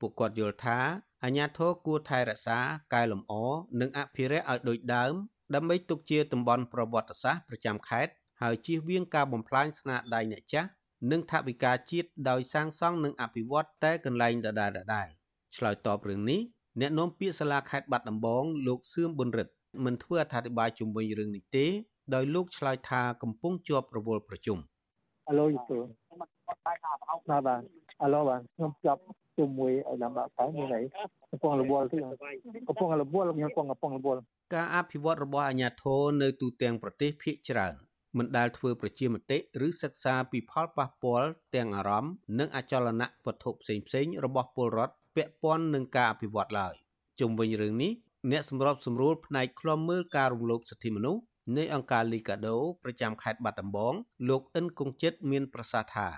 [0.00, 0.78] ពួកគាត់យល់ថា
[1.24, 2.58] អាជ្ញាធរគួរថែរក្សា
[2.94, 3.32] កែលម្អ
[3.80, 5.14] និងអភិរក្សឲ្យដូចដើម
[5.54, 10.68] ដើម្បីទុកជាតំបន់ប្រវត្តិសាស្ត្រប្រចាំខេត្តហើយជៀសវាងការបំផ្លាញស្នាដៃអ្នកចាស់
[11.10, 15.10] និងថវិកាជាតិដោយសាងសង់និងអភិវឌ្ឍតែកន្លែងដដែលៗ
[15.56, 16.40] ឆ្លើយតបរឿងនេះ
[16.80, 19.52] អ្នកនាំពាក្យសាលាខេត្តបាត់ដំបងលោកសឿមប៊ុនរិទ្ធ
[19.84, 21.66] មិនធ្វើអត្ថាធិប្បាយជុំវិញរឿងនេះទេ
[22.14, 24.58] ដោយលោកឆ្លើយថាកំពុងជាប់រវល់ប្រជុំ
[25.28, 25.78] អាឡូយទៅ
[27.30, 27.62] បាទបាទ
[28.02, 29.00] អាឡូបាទខ្ញុំជាប់
[29.38, 30.82] ជាមួយឲ្យតាមបាក់តែមានអី
[31.30, 31.98] កំពុងរវល់ទី
[32.68, 34.20] កំពុងរវល់ខ្ញុំកំពុងកំពុងរវល់
[34.54, 37.74] ការអភិវឌ្ឍរបស់អាជ្ញាធរនៅទូទាំងប្រទេសភាគច្រើន
[38.16, 46.74] មិនដែលធ្វើប្រជាមតិឬសិក្សាពីផលប៉ះពាល់ទាំងអារម្មណ៍និងអចលនៈវត្ថុផ្សេងៗរបស់ពលរដ្ឋពាក់ព័ន្ធនឹងការអភិវឌ្ឍឡើយ
[47.20, 47.92] ជុំវិញរឿងនេះ
[48.30, 51.22] អ្នកសម្របសម្រួលផ្នែកឃ្លាំមើលការរំលោភសិទ្ធិមនុស្ស
[51.56, 53.94] នៃអង្គការ Liga do ប្រចាំខេត្តបាត់ដំបង
[54.28, 56.08] លោកអិនគង្ជិតមានប្រសាសន៍ថា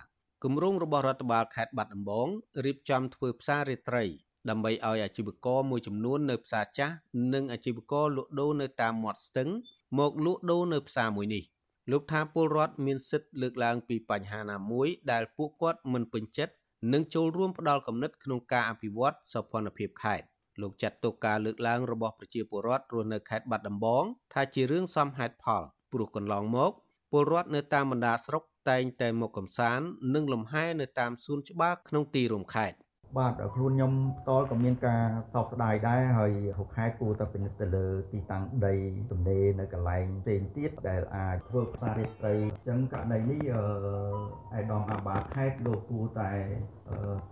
[0.45, 2.29] គម្រោងរបស់រដ្ឋបាលខេត្តបាត់ដំបង
[2.65, 4.05] រៀបចំធ្វើផ្សាររាត្រី
[4.51, 6.95] ដើម្បីឲ្យអាជីវករមួយចំនួននៅផ្សារចាស់
[7.35, 9.49] និងអាជីវករលក់ដូរនៅតាមមាត់ស្ទឹង
[9.99, 11.45] មកលក់ដូរនៅផ្សារមួយនេះ
[11.93, 16.55] លោកថាពលរដ្ឋមានសិទ្ធិលើកឡើងពីបញ្ហាណាមួយដែលពួកគាត់មិនពេញចិត្ត
[16.93, 20.27] និងចូលរួមផ្ដល់គំនិតក្នុងការអភិវឌ្ឍសោភ័ណភាពខេត្ត
[20.61, 25.63] លោកចាត់ទុកការលើកឡើងរបស់ប្រជាពលរដ្ឋរស់នៅខេត្តបាត់ដំបងថាជារឿងសមហេតុផល
[25.93, 26.73] ព្រោះកន្លងមក
[27.11, 32.77] ពលរដ្ឋនៅតាមបណ្ដាស្រុកតែងតែមកកំសាន្តនិងលំហែនៅតាមសួនច្បារក្នុងទីរួមខេត្ត
[33.17, 35.03] បាទខ្លួនខ្ញុំផ្ទាល់ក៏មានការ
[35.35, 38.75] សោកស្ដាយដែរហើយហុកខេត្តគួរតែពិនិត្យទៅលើទីតាំងដី
[39.11, 43.41] ទំនេរនៅកន្លែងផ្សេងទៀតដែលអាចធ្វើផ្សាររាត្រីអញ្ចឹងករណីនេះ
[44.53, 46.31] អឺឯកឧត្តមអាបាខេត្តលោកគួរតែ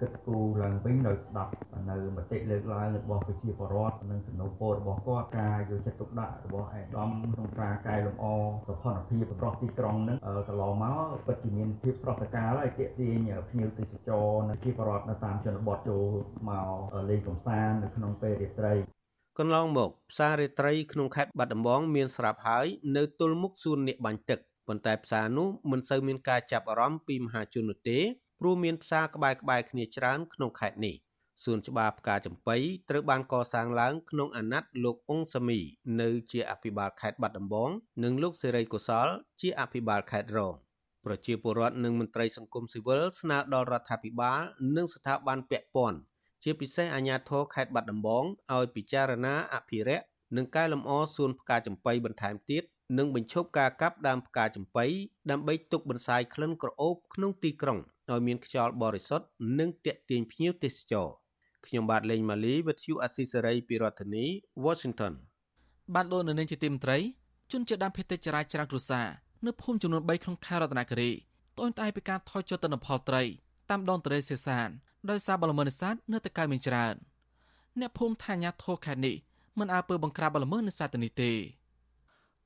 [0.01, 1.53] គិតគូរឡើងវិញដោយស្ដាប់
[1.91, 8.25] នៅមតិលើកឡើងរបស់ប្រជាពលរដ្ឋនិងសំណូមពររបស់គាត់ការយកចិត្តទុកដាក់របស់ឯកឧត្តមក្នុងការកែលម្អ
[8.67, 10.19] សោភ័ណភាពប្រទេសទីក្រុងហ្នឹង
[10.49, 13.17] កន្លងមកពិតជាមានភាពស្រស់ត្រកាលហើយទាក់ទាញ
[13.49, 16.05] ភ្ញៀវទេសចរនិងប្រជាពលរដ្ឋនៅតាមជនបទចូល
[16.49, 18.75] មកលេងកម្សាន្តនៅក្នុងពេលរាត្រី
[19.39, 27.99] កន្លងមកផ្សាររាត្រីក្នុងខេត្តបាត់ដំបងមានស្រាប់ហើយនៅទល់មុខសួននាគបាញ់ទឹកប៉ុន្តែផ្សារនោះមិនសូវមានការចាប់អារម្មណ៍ពីមហាជននោះទេ
[28.41, 30.97] ព្រោះមានផ្សារក្បែរក្បែរគ្នាច្រើនក្នុងខេត្តនេះ
[31.45, 32.57] សួនច្បារផ្កាចំបៃ
[32.91, 35.61] ត្រូវបានកសាងឡើងក្នុងអាណត្តិលោកអ៊ុងសាមី
[36.01, 37.71] នៅជាអភិបាលខេត្តបាត់ដំបង
[38.05, 39.09] និងលោកសេរីកុសល
[39.41, 40.55] ជាអភិបាលខេត្តរង
[41.07, 44.41] ប្រជាពលរដ្ឋនិងមន្ត្រីសង្គមស៊ីវិលស្នើដល់រដ្ឋាភិបាល
[44.77, 45.99] និងស្ថាប័នពាក់ព័ន្ធ
[46.43, 52.63] ជាពិសេសអាជ្ញាធរខេត្តបាត់ដំបងឲ្យពិចារណាអភិរក្សនិងកែលម្អសួនផ្កាចំបៃបន្ថែមទៀត
[52.99, 54.85] និងបញ្ឈប់ការកាប់ដើមផ្កាចំបៃ
[55.31, 57.79] ដើម្បីទុកបន្សាយក្លិនក្រអូបក្នុងទីក្រុង
[58.11, 59.27] ឲ្យមានខ្យល់បរិសុទ្ធ
[59.59, 61.09] និងទាក់ទាញភ្ញៀវទេសចរ
[61.67, 64.25] ខ្ញុំបាទលេងម៉ាលីវិទ្យុអស៊ីសេរីពីរដ្ឋធានី
[64.65, 65.13] Washington
[65.95, 66.99] បានលោកនៅនាងជាទីមត្រី
[67.53, 69.07] ជនជាតិដើមភាគតិចចរាចច្រើនគ្រួសារ
[69.47, 71.11] នៅភូមិចំនួន3ក្នុងខេត្តរតនគិរី
[71.57, 73.23] ត្អូញត្អែពីការថយចុះទិន្នផលត្រី
[73.71, 74.69] តាមដងទន្លេសេសាន
[75.11, 76.95] ដោយសារបលល្មើសនេសាទនៅតែកើនមានច្រើន
[77.81, 79.17] អ្នកភូមិថាញាធោខេត្តនេះ
[79.59, 81.33] មិនអើពើបង្ក្រាបបលល្មើសនេសាទទៅនេះទេ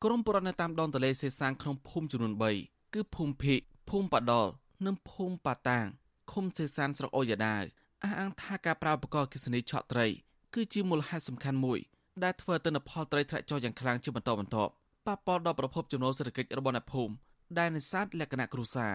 [0.03, 2.32] ក្រមបុរដ្ឋនៅតាមដងទន្លេសេសានក្នុងភូមិចំនួន
[2.64, 4.46] 3គឺភូមិភិកភូមិបដល
[4.86, 5.84] និងភូមិប៉ាតាង
[6.32, 7.62] ឃុំសេសានស្រុកអូយ៉ាដាវ
[8.03, 10.07] អះអាងថាការប្រើឧបករណ៍គិសនីឆក់ត្រី
[10.55, 11.78] គឺជាមូលហេតុសំខាន់មួយ
[12.24, 14.72] ដែលធ្វើទិន្នផលត្រីធ្លាក់ចុះយ៉ាងខ្លាំងជាបន្តបន្ទាប់
[15.11, 17.12] ប៉ះពាល់ដល់ប្រភពចំណូលសេដ្ឋកិច្ចរបស់អ្នកភូមិ
[17.58, 18.94] ដែលនេសាទលក្ខណៈគ្រួសារ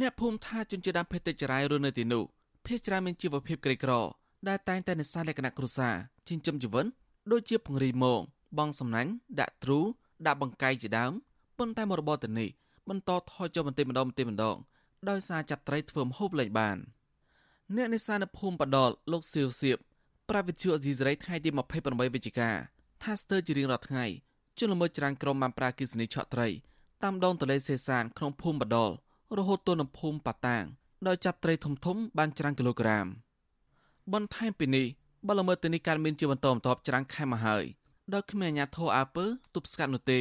[0.00, 2.24] អ្នកភូមិថាជនជាតិដើមភាគតិចចរាយរស់នៅទីនោះ
[2.66, 3.92] ភាគច្រើនមានជីវភាពក្រីក្រ
[4.48, 5.94] ដែលតែងតែនេសាទលក្ខណៈគ្រួសារ
[6.28, 6.86] ចិញ្ចឹមជីវិត
[7.32, 8.20] ដូចជាពង្រីមង
[8.58, 9.78] បងសំណាញ់ដាក់ទ្រូ
[10.26, 11.12] ដាក់បង្កាយជាដើម
[11.58, 12.48] ប៉ុន្តែមរបរទៅនេះ
[12.88, 14.56] បន្តថយចុះបន្តិចម្ដងបន្តិចម្ដង
[15.08, 16.76] ដោយសារចាប់ត្រីធ្វើម្ហូបលែងបាន
[17.76, 19.78] អ្នកនេសាទនៅភូមិបដលលោកសៀវសៀប
[20.28, 21.50] ប្រាវិទ្យាអេស៊ីសរ៉ៃថ្ងៃទី
[21.82, 22.50] 28វិច្ឆិកា
[23.02, 24.06] ថាស្ទើរជារៀងរាល់ថ្ងៃ
[24.60, 26.48] ជនល្មើសច្រាំងក្រុមបានប្រើគិសនីឆក់ត្រី
[27.02, 28.90] តាមដងទន្លេសេសានក្នុងភូមិបដល
[29.38, 30.64] រហូតទល់នឹងភូមិប៉ាតាង
[31.06, 33.06] ដោយចាប់ត្រីធំធំបានច្រើនគីឡូក្រាម
[34.12, 34.86] បន្ថែមពីនេះ
[35.26, 37.64] បលល្មើសទៅនេះកើតមានជាបន្តបន្ទាប់ច្រើនខែមកហើយ
[38.12, 40.20] ដោយគ្មានអាជ្ញាធរអើពើទប់ស្កាត់នោះទេ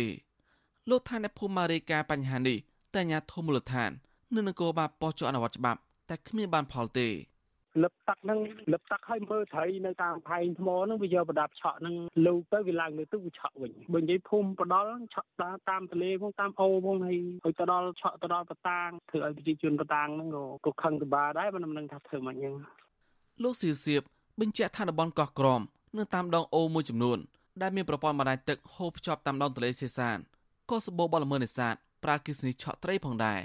[0.90, 2.58] លោកថាអ្នកភូមិម៉ារីកាបញ្ហានេះ
[2.94, 3.92] តែអាជ្ញាធរមូលដ្ឋាន
[4.36, 5.80] និងនគរបាលប៉ុស្តិ៍ចុះអនុវត្តច្បាប់
[6.10, 7.08] តែគ្មានបានផលទេ
[7.84, 8.40] លឹបទឹកហ្នឹង
[8.72, 22.56] លឹបទឹកឲ្យមើលត្រីនៅតាមផែងថ្មហ្នឹងវាយកប្រដាប់ឆក់ហ្នឹងលូកទៅវាឡើងលើទឹកវាឆក់វិញបើនិយាយភូមិបដលឆក់តាមតាមទលេផងតាមអូផងហើយឲ្យទៅដល់ឆក់ទៅដល់បតាងធ្វើឲ្យប្រជាជនបតាងហ្នឹងក៏ក៏ខឹងទៅបាដែរមិនដឹងថាធ្វើមិនអញ្ចឹង
[23.44, 24.02] លោកសៀវសៀប
[24.40, 25.62] បញ្ជាក់ថាតំបន់កោះក្រម
[25.98, 27.20] នៅតាមដងអូមួយចំនួន
[27.62, 30.18] ដែលមានប្រព័ន្ធបណ្ដាញទឹកហូរភ្ជាប់តាមដងទន្លេសេសាន
[30.70, 33.40] ក៏សបោបលល្មើសនេសាទប្រើគិសនីឆក់ត្រីផងដែរ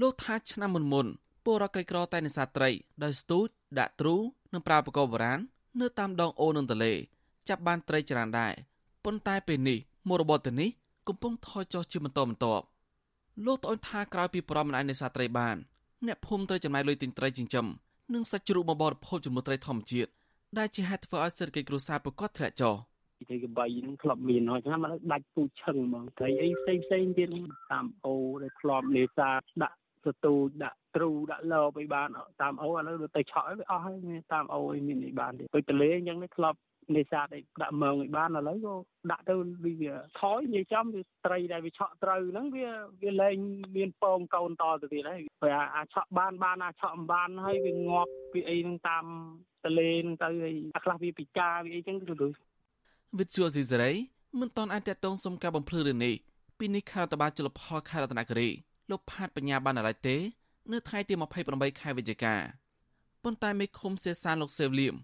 [0.00, 1.06] លោកថាឆ្នាំមុនមុន
[1.44, 2.70] ពលរដ្ឋក្រីក្រតែនេសាទត្រី
[3.04, 3.46] ដោយស្ទូច
[3.78, 4.16] ដាក់ទ្រូ
[4.52, 5.40] និងប្រើឧបករណ៍បុរាណ
[5.80, 6.92] នៅតាមដងអូនិងទន្លេ
[7.48, 8.52] ចាប់បានត្រីច្រើនដែរ
[9.04, 9.78] ប៉ុន្តែពេលនេះ
[10.08, 10.70] មុខរបរទៅនេះ
[11.08, 12.64] កំពុងថយចុះជាបន្តបន្ទាប់
[13.46, 15.56] លោកត្អូញថាក្រោយពីប្រមមិនអាចនេសាទត្រីបាន
[16.06, 17.66] អ្នកភូមិត្រូវចំណាយលុយទិញត្រីចិញ្ចឹម
[18.14, 20.10] និងសាច់ជ្រូកមកបរិភោគជាមួយត្រីធម្មជាតិ
[20.58, 22.74] ដែលជាហេតុធ្វើឲ្យសេដ្ឋកិច្ចគ្រួសារប្រកបធ្លាក់ចុះ
[23.28, 27.28] ត្រីកបីហ្នឹងធ្លាប់មានហើយឆ្នាំមកដាច់ពូឈឹងហ្មងត្រីអីផ្សេងផ្សេងទៀត
[27.72, 32.08] តាមអូដែលធ្លាប់នេសាទដាក់សទូចដាក់ ទ្រូដាក់លបអីបាន
[32.42, 33.96] តាមអូឥឡូវទៅឆក់អីវាអស់ហើយ
[34.32, 36.58] តាមអូអីមានអីបានទេដូចទលេអញ្ចឹងនេះធ្លាប់
[36.96, 38.74] នេសាទអីដាក់មងឲ្យបានឥឡូវក៏
[39.10, 39.34] ដាក់ទៅ
[39.64, 42.68] វាថយនិយាយចំវាត្រីដែលវាឆក់ត្រូវហ្នឹងវា
[43.02, 43.36] វាលែង
[43.76, 49.04] មានពងកូនតទៅទៀតហើយព្រោះអាឆក់បានបានអាឆក់មិនបានហើយវាងាប់វាអីហ្នឹងតាម
[49.64, 52.28] ទលេហ្នឹងទៅហើយអាខ្លះវាពិការវាអីចឹងទៅទៅ
[53.18, 53.92] វិទ្យុស៊ីសេរី
[54.40, 56.14] មិនតន់អាចតតងសុំការបំភ្លឺរឿងនេះ
[56.58, 58.48] ពីនេះខេត្តតបាជលផលខេត្តរតនគិរី
[58.90, 60.16] លោកផាតបញ្ញាបានឡើយទេ
[60.72, 61.14] នៅថ្ងៃទី
[61.46, 62.34] 28ខែវិច្ឆិកា
[63.24, 64.94] ប៉ុន្តែមេឃុំសេសានលោកសេវលៀម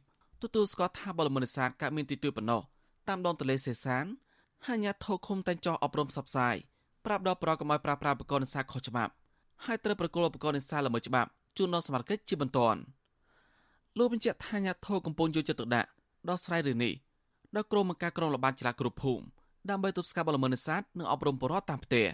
[0.43, 2.63] ទទួលស្គាល់ថាបលមនិសាទកើតមានទីទួយប៉ុណ្ណោះ
[3.09, 4.05] តាមដងទន្លេសេសាន
[4.67, 6.57] ហើយអាញាធរឃុំតែងចោះអប់រំផ្សព្វផ្សាយ
[7.07, 9.13] ប្រាប់ដល់ប្រកបឲ្យប្រាប្រាឧបករណ៍នេសាទខុសច្បាប់
[9.65, 12.81] ហើយត្រូវប្រគល់ឧបករណ៍នេសាទល្មើសច្បាប់ជូនដល់សមាជិកជាបន្ទាន់
[13.99, 15.89] លោកបញ្ជាក់ថាអាញាធរកំពុងយកចិត្តទុកដាក់
[16.29, 16.93] ដល់ស្រ័យរឿងនេះ
[17.57, 19.25] ដល់ក្រុមអង្គការក្រុងលបានចលគ្រប់ភូមិ
[19.71, 22.07] ដើម្បីទប់ស្កាត់បលល្មើសនេសាទនិងអប់រំប្រជាពលរដ្ឋតាមផ្ទះ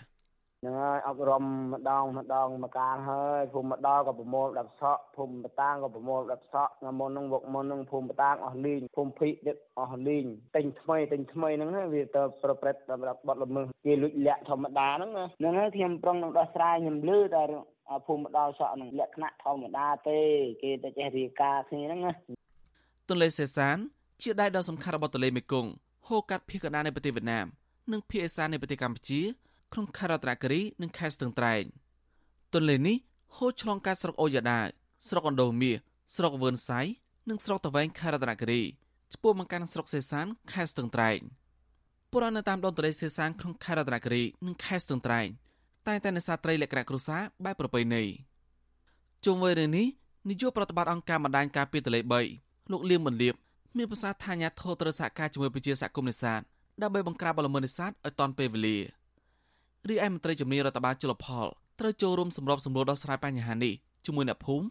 [0.62, 10.24] ហ្នឹងហើយអប់រំម្ដងម្ដងមកកាលហើយភូមិម្ដងក៏ប្រមូល10សក់ភូមិបតាងក៏ប្រមូល10សក់ថ្ងៃមុនហ្នឹងវកមុនហ្នឹងភូមិបតាងអស់លីងភូមិភីទៀតអស់លីង
[10.56, 17.42] ទិញថ្មីទិញថ្មីហ្នឹងវាទៅប្រព្រឹត្តសម្រាប់បត់ល្មើសគេលួចលាក់ធម្មតាហ្នឹងហ្នឹងហើយខ្ញុំប្រឹងនឹងដោះស្រាយខ្ញុំលឺតែ
[18.06, 20.18] ភូមិម្ដងសក់ហ្នឹងលក្ខណៈធម្មតាទេ
[20.62, 22.12] គេទៅចេះរៀបការគ្នាហ្នឹងណា
[23.08, 23.76] ទន្លេសេសាន
[24.22, 25.70] ជាដៃដ៏សំខាន់របស់ទន្លេមេគង្គ
[26.08, 27.46] ហូរកាត់ភាគកណ្ដាលនៃប្រទេសវៀតណាម
[27.92, 29.20] និងភាគឦសាននៃប្រទេសកម្ពុជា
[29.72, 31.62] ក្នុងខេត្តរតនគិរីនិងខេត្តស្ទឹងត្រែង
[32.54, 32.96] ទន្លេនេះ
[33.36, 34.66] ហូរឆ្លងកាត់ស្រុកអូយ៉ាដាវ
[35.08, 35.76] ស្រុកអណ្ដូងមាស
[36.16, 36.80] ស្រុកវឿនសៃ
[37.28, 38.62] និងស្រុកតវែងខេត្តរតនគិរី
[39.12, 41.18] ឆ្ពោះមកកាន់ស្រុកសេសានខេត្តស្ទឹងត្រែង
[42.10, 45.26] ពលរដ្ឋនៅតាមដងទន្លេសេសានក្នុងខេត្តរតនគិរីនិងខេត្តស្ទឹងត្រែង
[45.88, 48.02] តែតែនេសាទត្រីលក្ខណៈគ្រួសារបែបប្រពៃណី
[49.24, 49.86] ជុំវិញរឿងនេះ
[50.28, 52.00] នាយកប្រតិបត្តិអង្គការបណ្ដាញការពារទន្លេ
[52.36, 53.34] 3លោកលៀងមន្លៀប
[53.76, 56.40] មានប្រសាសន៍ថាអាញាធរត្រូវសហការជាមួយប្រជាសហគមន៍នេសាទ
[56.82, 58.78] ដើម្បីបង្ក្រាបបលល្មើសនេសាទឲ្យទាន់ពេលវេលា
[59.88, 61.46] រីឯមន្ត្រីជំនាញរដ្ឋបាលជលផល
[61.80, 63.74] ត្រូវចូលរួមសម្របសម្រួលដោះស្រាយបញ្ហានេះ
[64.06, 64.66] ជាមួយអ្នកភូមិ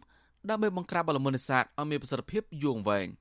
[0.49, 3.07] ដើម្បីបង្ក្រាបបលល្មើសនេសាទឲ្យមានប្រសិទ្ធភាពយូរអង្វែង។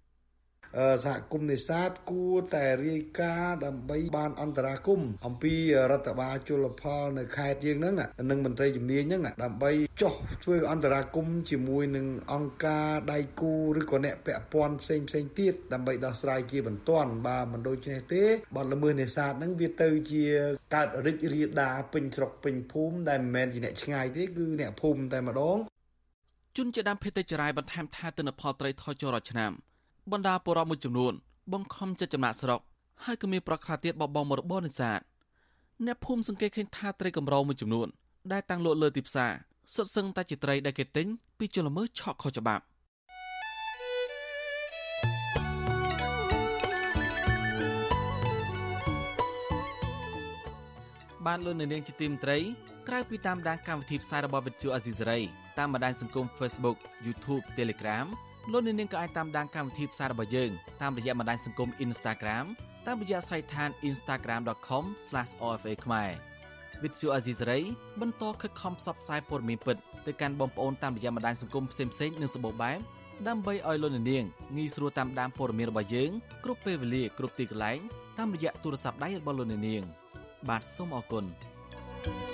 [1.05, 5.55] សហគមន៍នេសាទគួរតែរាយការណ៍ដើម្បីបានអន្តរាគមអំពី
[5.91, 7.95] រដ្ឋបាលជលផលនៅខេត្តយើងហ្នឹង
[8.31, 18.23] និងមន្ត្រីជំនាញហ្នឹងដើម្បីចុះធ្វើអន្តរាគមជាមួយនឹងអង្គការដៃគូឬក៏អ្នកពាក់ព័ន្ធផ្សេងផ្សេងទៀតដើម្បីដោះស្រាយជាបន្ទាន់បើមិនដូច្នេះទេ
[18.57, 20.25] បទល្មើសនេសាទហ្នឹងវាទៅជា
[20.75, 25.59] កើតរិចរាដាពេញស្រុកពេញភូមិដែលមិនមែនជាអ្នកឆ្ងាយទេគឺអ្នកភូមិតែម្ដង
[26.57, 29.53] ជនជាដើមភេទចរាយបន្ថែមថាទិន្នផលត្រីថយចុះរាល់ឆ្នាំ
[30.13, 31.13] បណ្ដាពលរដ្ឋមួយចំនួន
[31.53, 32.61] បង្ខំចិត្តចំណាក់ស្រុក
[33.05, 35.01] ហើយក៏មានប្រខ្លះទៀតបបងមរបរនេសាទ
[35.87, 37.89] អ្នកភូមិសង្កេតឃើញថាត្រីកម្រមួយចំនួន
[38.33, 39.33] ដែលតាំងលក់លើទីផ្សារ
[39.75, 41.07] សុទ្ធសឹងតែជាត្រីដែលគេទិញ
[41.39, 42.65] ពីជនល្មើសឆក់ខុសច្បាប់
[51.27, 52.39] បានលោកនៅនាងជាទីមត្រី
[52.89, 55.21] ក្រៅពីតាមដានកម្មវិធីផ្សាយរបស់វិទ្យុអាស៊ីសេរី
[55.59, 56.77] តាមបណ្ដាញសង្គម Facebook
[57.07, 58.07] YouTube Telegram
[58.53, 60.51] លោកអ្នកនាងក៏អាចតាមដានកម្មវិធីផ្សាយរបស់យើង
[60.83, 62.45] តាមរយៈបណ្ដាញសង្គម Instagram
[62.87, 66.11] តាមរយៈសាច់ឋាន instagram.com/ofa ខ្មែរ
[66.83, 67.61] វិទ្យុអាស៊ីសេរី
[68.01, 69.77] បន្តខិតខំផ្សព្វផ្សាយព័ត៌មានពិត
[70.07, 72.79] ទៅកាន់បងប្អូនតាមរយៈបណ្ដាញសង្គមផ្សេងៗនិងសម្បូរបែប
[73.29, 74.25] ដើម្បីឲ្យលោកអ្នកនាង
[74.57, 76.11] ងាយស្រួលតាមដានព័ត៌មានរបស់យើង
[76.45, 77.79] គ្រប់ពេលវេលាគ្រប់ទីកន្លែង
[78.19, 79.83] តាមរយៈទូរស័ព្ទដៃរបស់លោកអ្នកនាង
[80.49, 81.25] បាទសូមអរគុណ
[82.03, 82.30] thank you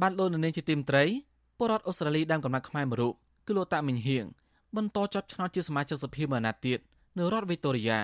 [0.00, 1.04] បានលោកនៅនាងជាទីមត្រី
[1.58, 3.14] ពលរដ្ឋអូស្ត្រាលីដើមកំណត់ខ្មែរមួយរូប
[3.46, 4.24] គឺលោកតាមិញហៀង
[4.76, 6.78] បន្តចាប់ឆ្នោតជាសមាជិកសភាមួយអាណត្តិទៀត
[7.18, 8.00] នៅរដ្ឋវីតូរីយ៉ា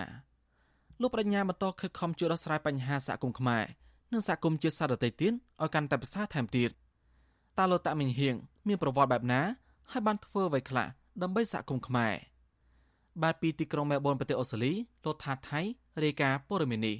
[1.00, 3.64] លោកបញ្ញាបន្តខិតខំជួយដោះស្រាយបញ្ហាសហគមន៍ខ្មែរ
[4.12, 5.32] និងសហគមន៍ជាតិសាសន៍ដទៃទៀត
[5.62, 6.70] ឲ្យកាន់តែប្រសើរថែមទៀត
[7.58, 8.34] តើលោកតាមិញហៀង
[8.68, 9.40] មានប្រវត្តិបែបណា
[9.92, 10.86] ហើយបានធ្វើអ្វីខ្លះ
[11.22, 12.14] ដើម្បីសហគមន៍ខ្មែរ
[13.22, 14.72] បាទពីទីក្រុងមែលប៊នប្រទេសអូស្ត្រាលី
[15.04, 15.60] លោកថាថៃ
[16.04, 16.96] រាយការណ៍ព័ត៌មាននេះ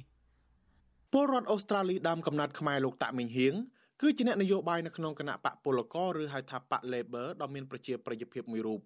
[1.11, 3.53] ពលរដ្ឋអូស្ត្រាលីដើមកំណត់ខ្មែរលោកតាមិញហៀង
[4.01, 8.81] គឺជាអ្នកនយោបាយនៅក្នុងគណៈបកពលករឬហៅថាបក Labor ដ៏មានប្រជាប្រិយភាពមួយរូប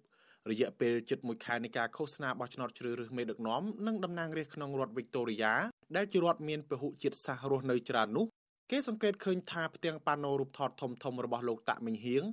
[0.50, 5.54] រយៈពេលជិត1ខែនៃការឃោសនាបោះឆ្នោតជ្រើសរើសមេដឹកនាំនិងតំណាងរាស្ត្រក្នុងរដ្ឋវិកតូរីយ៉ា
[5.96, 8.26] ដែលជារដ្ឋមានពហុជាតិសាសន៍រស់នៅច្រើននោះ
[8.70, 12.24] គេសង្កេតឃើញថាផ្ទាំងប៉ាណូរូបថតធំធំរបស់លោកតាក់មិញហៀង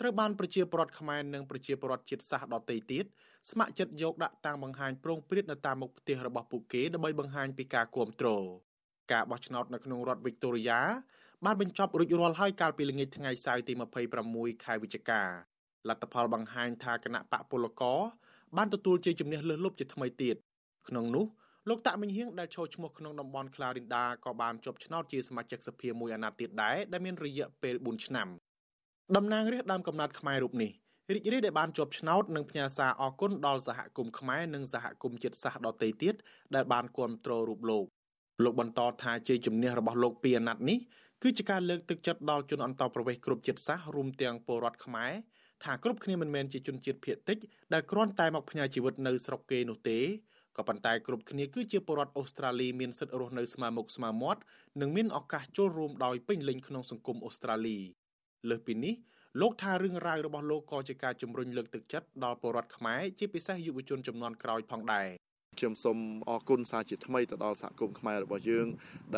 [0.00, 3.04] ត្រូវបានប្រជាពលរដ្ឋខ្មែរនិងប្រជាពលរដ្ឋជាតិសាសន៍ដទៃទៀត
[3.50, 8.28] ស្ម័គ្រចិត្តយកដាក់តាំងបង្ហាញប្រងព្រាតនៅតាមមុខផ្ទះរបស់ពួកគេដើម្បីបង្ហាញពីការគាំទ្រ
[9.12, 10.80] ការបោះឆ្នោតនៅក្នុងរដ្ឋវិកតូរីយ៉ា
[11.46, 13.72] បានបញ្ចប់រួចរាល់ហើយកាលពីល្ងាចថ្ងៃសៅរ៍ទី
[14.18, 15.22] 26ខែវិច្ឆិកា
[15.88, 18.00] លទ្ធផលបង្ហាញថាគណៈបកពលករ
[18.56, 20.36] បានទទួលជ័យជំនះលើសលប់ជាថ្មីទៀត
[20.88, 21.26] ក្នុងនោះ
[21.68, 28.28] លោកតាក់មិញហៀងដែលចូលឈ្មោះក្នុងតំបន់ក្លារិនដាក៏បានជាប់ឆ្នោតជាសមាជិកសភាមួយអាណត្តិទៀតដែរដែលមានរយៈពេល4ឆ្នាំ
[29.16, 30.70] តំណាងរាស្ត្រដើមកំណត់ខ្មែររូបនេះ
[31.14, 36.14] រីករាយដែលបានជាប់ឆ្នោតនិងផ្ញើសារអគុណដល់សហគមន៍ខ្មែរនិងសហគមន៍ជាតិសាសន៍ដទៃទៀត
[36.54, 37.84] ដែលបានគ្រប់គ្រងរូបលោក
[38.44, 40.78] លោកបន្តថាជ័យជំនះរបស់លោកពីអាណត្តិនេះ
[41.22, 45.12] គឺជាការលើកទឹកចិត្តដល់ជនអន្តោប្រវេសន៍គ្រប់ជាតិសាសន៍រួមទាំងពលរដ្ឋខ្មែរ
[45.64, 47.38] ថាគ្រប់គ្នាមិនមែនជាជនជាតិភាគតិច
[47.72, 49.98] ដែលគ្រាន់តែមកផ្ញើជីវិតនៅស្រុកគេនោះទេ
[50.56, 54.40] ក៏ប៉ុន្តែគ្រប់គ្នាគឺជាពលរដ្ឋអូស្ត្រាលីមានសិទ្ធិរស់នៅស្មើមុខស្មើមាត់
[54.80, 57.78] និងមានឱកាសចូលរួមដោយពេញលេញក្នុងសង្គមអូស្ត្រាលី
[58.48, 58.94] លើសពីនេះ
[59.40, 65.08] លោកថារឿងរ៉ាវរបស់លោកក៏ជាការជំរុញលើកទឹកចិត្តដល់ពលរដ្ឋខ្មែរជាពិសេសយុវជនចំនួនក្រោយផងដែរ
[65.60, 65.98] ខ្ញុំសូម
[66.30, 68.66] អរគុណសារជាថ្មីទៅដល់សហគមន៍ខ្មែររបស់យើង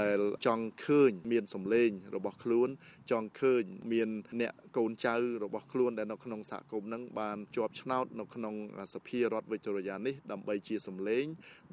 [0.00, 2.68] ដែលចង់ឃើញមានសម្លេងរបស់ខ្លួន
[3.10, 3.62] ចង់ឃើញ
[3.92, 4.08] មាន
[4.40, 5.14] អ្នកកូនចៅ
[5.44, 8.54] របស់ខ្លួនដែលនៅក្នុងសហគមន៍ហ្នឹងបានជាប់ឆ្នោតនៅក្នុង
[8.94, 11.24] សភារដ្ឋវិចរយានេះដើម្បីជាសម្លេង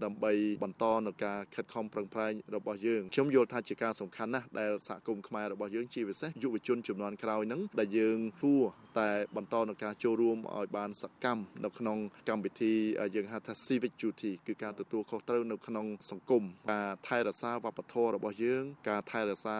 [0.03, 0.31] ដើម្បី
[0.63, 8.63] បន្តនៅការខិតខំប្រឹងប្រែងរបស់យើងខ្ញុំយល់ថាជាការសំខាន់ណាស់ដែលសហគមន៍ខ្មែររបស់យើងជាពិសេសយុវជនជំនាន់ក្រោយហ្នឹងដែលយើងគួរ
[8.99, 11.97] តែបន្តនៅការចូលរួមឲ្យបានសកម្មនៅក្នុង
[12.29, 12.73] កម្មវិធី
[13.15, 19.55] យើងហៅថា civic duty គឺការទទួលខុសត្រូវនៅក្នុងសង្គមការថែរក្សាវប្បធម៌របស់យើង ការថែរក្សា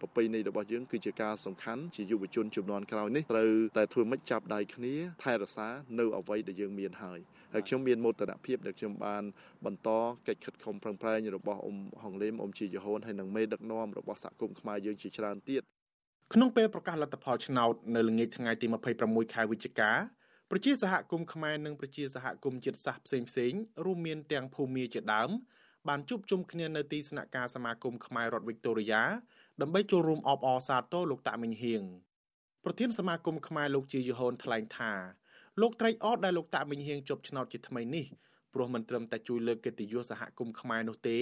[0.00, 4.94] ប្រពៃណីរបស់យើងគឺជាការសំខាន់ជាយុវជនជំនាន់ក្រោយនេះត្រូវតែធ្វើម៉េចចាប់ដៃគ្នា
[5.24, 7.18] ថែរក្សានៅអ្វីដែលយើងមានហើយ
[7.52, 9.22] ហើយខ្ញុំមានមោទនភាពដែលខ្ញុំបាន
[9.64, 9.88] បន្ត
[10.28, 15.62] កិច្ចខិតខំប្រឹងប្រែងរបស់អ៊ំហងលេមអ៊ំជីយហូនហើយនិងមេដឹកនាំរបស់សហគមន៍ខ្មែរយើងជាច្រើនទៀត
[16.34, 18.66] ក្នុងពេលប្រកាសលទ្ធផលឆ្នោតនៅល្ងាចថ្ងៃទី
[19.00, 19.92] 26ខែវិច្ឆិកា
[20.54, 23.52] ប្រជាសហគមន៍ខ្មែរនិងប្រជាសហគមន៍ជាតិសាសន៍ផ្សេងផ្សេង
[23.84, 25.30] រួមមានទាំងភូមិជាដើម
[25.88, 29.02] បានជួបជុំគ្នានៅទីស្នាក់ការសមាគមខ្មែររដ្ឋវិកតូរីយ៉ា
[29.60, 31.82] ដើម្បីចូលរួមអបអរសាទរលោកតាមិញហៀង
[32.64, 34.92] ប្រធានសមាគមខ្មែរលោកជាយហូនថ្លែងថា
[35.60, 38.06] លោកត្រេកអរដែលលោកតាមិញហៀងជាប់ឆ្នោតជាថ្មីនេះ
[38.54, 41.18] ព្រោះមិនត្រឹមតែជួយលើកកិត្តិយសសហគមន៍ខ្មែរនោះទេ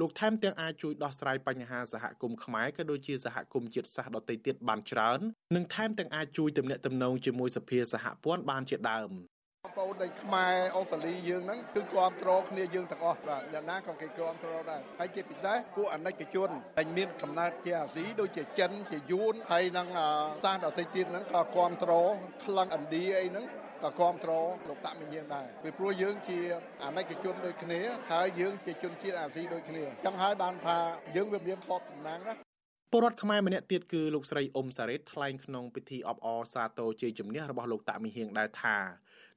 [0.00, 5.20] លោកថែមទាំងអាចជួយដោះស្រាយបញ្ហាសហគមន៍ខ្មែរក៏ដូចជាសហគមន៍ជាតិសាសន៍ដទៃទៀតបានច្រើន
[5.56, 9.12] និងថែមទាំងអាចជួយទំនាក់ទំនងជាមួយសភាសហព័ន្ធបានជាដើម
[9.66, 19.88] បងប្អូននៃខ្មែរអូស្ត្រាលីយើងហ្នឹងគឺគ្រប់គ្រងគ្នាយើងទាំងអស់បាទយ៉ាងណាក៏គេគ្រប់គ្រងដែរហើយជាពិសេសពួកអនិច្ចជនដែលមានកំណើតជាអាស៊ីដូចជាចិនជាយួនហើយនឹង
[20.44, 22.12] សាសដទៃទៀតហ្នឹងក៏គ្រប់គ្រង
[22.44, 23.44] ក្លឹងឥណ្ឌាអីហ្នឹង
[23.82, 26.38] ក៏គ្រប់គ្រងលោកតាមីយើងដែរពីព្រោះយើងជា
[26.84, 27.80] អាណិកជនដូចគ្នា
[28.12, 30.78] ហើយយើងជាជនជាតិអាស៊ីដូចគ្នាចឹងហើយបានថា
[31.16, 32.34] យើងវាមានផលតំណាងណា
[32.92, 38.76] ពលរដ្ឋខ្មែរម្នាក់ទៀតគឺលោកស្រីអ៊ុំសារ៉េតថ្លែងក្នុងពិធីអបអរសាទរជ័យជំនះរបស់លោកតាមីហៀងដែរថា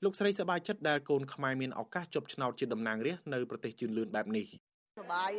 [0.03, 4.45] លោកស្រីសប្បាយចិត្តដែលកូនខ្មែរមានឱកាសជប់ឆ្នោតជាតំណាងរាស្ត្រនៅប្រទេសជឿនលឿនបែបនេះ
[4.99, 5.31] សប្បាយ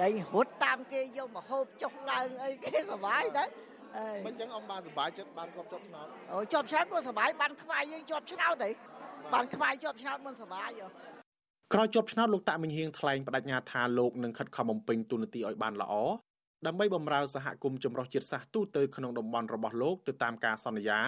[0.00, 3.48] ហើយរត់តាមគេយកមកហូបចុះឡើងអីគេសប្បាយដែរ
[4.26, 8.70] មិនចឹងអំបានសប្បាយចិត្តបានគាត់ជាប់ឆ្នោតអូជាប់ឆ្នោតក៏សប្បាយបានខ្វាយយើងជាប់ឆ្នោតហី
[9.34, 10.86] បានខ្វាយជាប់ឆ្នោតមិនសប្បាយហ៎
[11.74, 15.94] ក្រោយជាប់ឆ្នោតលោកតាមិញហៀងថ្លែងបដិញ្ញាថាលោកនឹងខិតខំបំពេញទូនាទីឲ្យបានល្អ
[16.66, 21.00] ដើម្បីបម្រើសហគមន៍ចម្រុះជាតិសាសន៍ទូទៅក្នុងតំបន់របស់លោកទៅតាមការសន្យា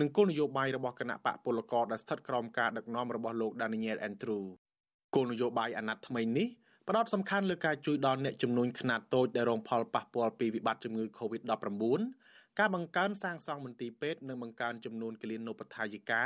[0.00, 4.44] និងគោលនយោបាយរបស់គណៈបកពលករដែលស្ថិតក្រោមការដឹកនាំរបស់លោក Daniel Andrew
[5.14, 6.48] គោលនយោបាយអាណត្តិថ្មីនេះ
[6.88, 11.64] ផ្ដោតសំខាន់លើការជួយដល់អ្នកចំនួនខ្នាតតូចដែលរងផលប៉ះពាល់ពីវិបត្តិជំងឺ Covid-19
[12.60, 16.22] ការបង្កើនសាងសង់មន្ទីរពេទ្យនិងបង្កើនចំនួនគលានុបដ្ឋាយិកា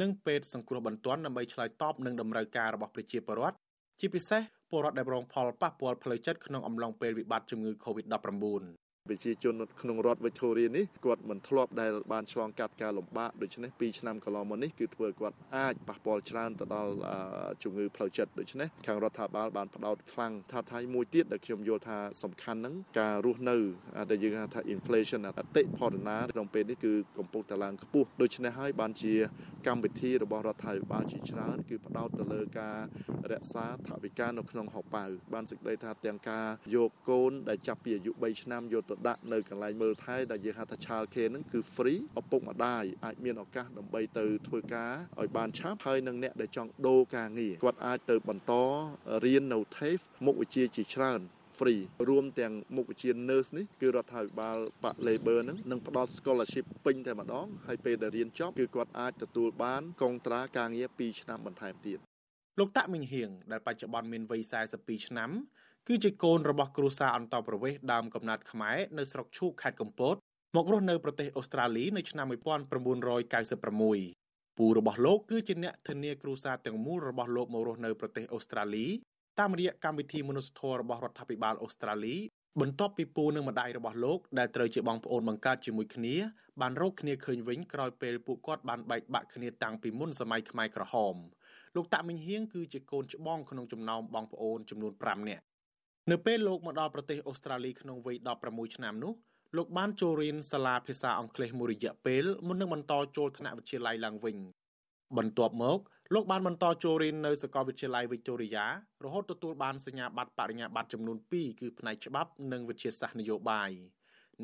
[0.00, 3.56] និងពេទ្យសង្គ្រោះបន្ទាន់ដើម្បីឆ្លើយតបនឹងតម្រូវការរបស់ប្រជាពលរដ្ឋ
[4.00, 16.92] ជាពិសេសពលរដ្ឋដែលរងផលប៉ះពាល់ផ្លូវចិត្តក្នុងអំឡុងពេលវិបត្តិជំងឺ Covid-19 ប្រជាជនក្នុងរដ្ឋវិកតូរីនេះគាត់មិនធ្លាប់ដែលបានឆ្លងកាត់ការលំបាកដូច្នេះ2ឆ្នាំកន្លងមកនេះគឺធ្វើគាត់អាចប៉ះពាល់ច្រើនទៅដល់
[17.62, 23.56] ជំងឺផ្លូវចិត្តដូច្នេះខាងរដ្ឋាភិបាលបានផ្ដោតខ្លាំងថាថៃមួយទៀតដែលខ្ញុំយល់ថាសំខាន់ហ្នឹងការរស់នៅ
[24.10, 29.14] ដែលយើងហៅថា inflation អតិផរណាក្នុងពេលនេះគឺកំពុងតែឡើងខ្ពស់ដូច្នេះហើយបានជា
[29.66, 32.78] កម្មវិធីរបស់រដ្ឋាភិបាលជាច្រើនគឺផ្ដោតទៅលើការ
[33.32, 48.52] រក្សាថវិកានៅក្នុងហោប៉ៅបានសេចក្តីថាទាំងការយកកូនដែលចាប់ពីអាយុ3ឆ្នាំយកទៅដាក់នៅកន្លែងមើលថែដែលយើងហៅថា child care ហ្នឹងគឺ free ឪពុកម្ដាយអាចមានឱកាសដើម្បីទៅធ្វើការឲ្យបានឆាប់ហើយនឹងអ្នកដែលចង់ដូរការងារគាត់អាចទៅបន្ត
[49.24, 51.20] រៀននៅ TAFE មុខវិជ្ជាជាច្រើន
[51.58, 61.98] free រួមទាំងមុខវិជ្ជា nurse នេះគឺរដ្ឋាភិបាលបាក់ labor ហ្នឹងនឹងផ្ដល់ scholarship ពេញតែម្ដងហើយពេលដែលរៀនចប់គឺគាត់អាចទទួលបានកងត្រាការងារ2ឆ្នាំបន្ថែមទៀត
[62.58, 64.42] លោកតាក់មិញហៀងដែលបច្ចុប្បន្នមានវ័យ
[64.74, 65.30] 42ឆ្នាំ
[65.90, 70.14] គឺជាកូនរបស់គ្រួសារអន្តរប្រវេសន៍ដើមកំណើតខ្មែរនៅស្រុកឈូកខេត្តកំពត
[70.56, 78.86] មករស់នៅប្រទេសអូស្ត្រាលីនៅឆ្នាំ1996ពូរបស់លោកគឺជាអ្នកធានាគ្រួសារទាំងមូលរបស់លោកមករស់នៅប្រទេសអូស្ត្រាលី
[79.38, 82.16] តាមរយៈកម្មវិធីមនុស្សធម៌របស់រដ្ឋាភិបាលអូស្ត្រាលី
[82.60, 86.14] បន្ទាប់ពីពូនិងម្ដាយរបស់លោកដែលត្រូវជាបងប្អូនបង្កើតជាមួយគ្នា
[86.60, 91.16] បានរកគ្នាឃើញវិញក្រោយពេលពួកគាត់បានបែកបាក់គ្នាតាំងពីមុនសម័យខ្មែរក្រហម
[91.76, 95.44] លោកតាក់មិញហៀងគឺជាកូនច្បងក្នុងចំណោមបងប្អូនចំនួន5នាក់
[96.12, 99.12] នៅពេលលោកមកដល់ប្រទេសអូស្ត្រាលីក្នុងវ័យ16ឆ្នាំនោះ
[99.56, 104.36] លោកបានចូលរៀនសាលាភាសាអង់គ្លេសមួយរយៈពេលមុននឹងបន្តចូលថ្នាក់វិទ្យាល័យឡើងវិញ
[105.18, 105.78] បន្ទាប់មក
[106.14, 108.64] លោកបានបន្តចូលរៀននៅសាកលវិទ្យាល័យ Victoria
[109.04, 113.70] រហូតទទួលបានសញ្ញាបត្របរិញ្ញាបត្រចំនួន2គឺផ្នែកច្បាប់និងវិទ្យាសាស្ត្រនយោបាយ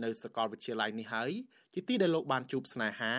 [0.04, 1.32] នៅសាកលវិទ្យាល័យនេះហើយ
[1.74, 3.14] ជាទីដែលលោកបានជួបស្នេហា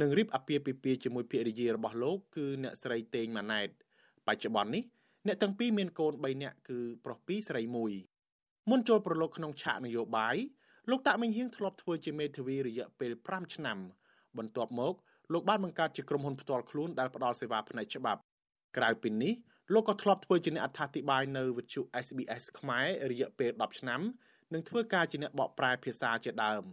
[0.00, 3.68] និងរៀបអាពាហ៍ពិពាហ៍ជាមួយភរិយារបស់លោកគឺអ្នកស្រីតេងម៉ាណែត
[4.26, 4.84] បច្ចុប្បន្ននេះ
[5.26, 7.62] អ្នកទាំងពីរមានកូន3នាក់គឺប្រុស2ស្រី
[8.16, 10.36] 1មុនចូលប្រឡូកក្នុងឆាកនយោបាយ
[10.90, 13.78] លោកតាក់មិញហៀងធ្លាប់ធ្វើជាមេធាវីរយៈពេល5ឆ្នាំ
[14.38, 14.94] បន្ទាប់មក
[15.32, 18.20] លោកបានបង្កើតជាក្រុមហ៊ុនផ្ទាល់ខ្លួនដែលផ្ដល់សេវាផ្នែកច្បាប់
[18.76, 19.34] ក្រៅពីនេះ
[19.74, 24.00] លោកក៏ធ្លាប់ធ្វើជាអ្នកអត្ថាធិប្បាយនៅវិទ្យុ SBS ខ្មែររយៈពេល10ឆ្នាំ
[24.52, 26.64] និងធ្វើការជាអ្នកបកប្រែភាសាជាដើម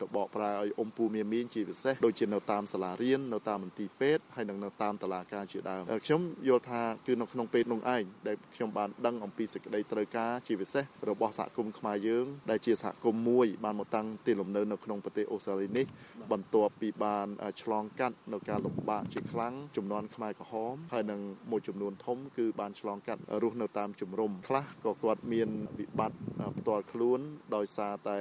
[0.00, 15.86] ទៅបកប្រែឲ្យអ៊ំពូមៀមៀងជាពិសេសដូចជានៅតាមសាលារៀននៅតាមមន្ទីរពេទ្យហើយនិងនៅតាមតុលាការជាដើមខ្ញុំយល់ថាគឺនៅក្នុងពេលនោះឯងដែលខ្ញុំបានដឹងអំពីសេចក្តីត្រូវការជាពិសេសរបស់សហគមន៍ខ្មែរយើងដែលជាសហគមន៍មួយបានមកតាំងទីលំនៅនៅក្នុងប្រទេសអូស្ត្រាលីនេះ
[16.32, 17.26] បន្ទាប់ពីបាន
[17.62, 21.20] ឆ្លងកាត់នៅការលំបាកជាខ្លាំងចំនួនខ្មែរក្រហមហើយនិង
[21.50, 26.18] មួយចំនួនធំគឺបានឆ្លងកាត់រស់នៅតាមជំរំខ្លះក៏គាត់មានវិបត្តិ
[26.58, 27.20] ផ្ទាល់ខ្លួន
[27.56, 28.18] ដោយសារតែ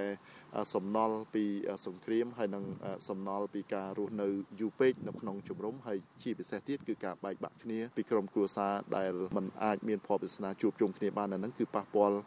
[0.74, 1.46] សំណល់ពី
[1.88, 2.64] សង្គ្រាមហើយនិង
[3.10, 4.28] សំណល់ពីការរស់នៅ
[4.60, 12.18] យូរពេកនៅក្នុងជំរំហើយជាពិសេសទៀតគឺការបែកបាក់គ្នាពីក្រុមគ្រួសារដែលมันអាចមានភ័ព្វវាសនាជួបជុំគ្នាបានហ្នឹងគឺប៉ះពាល់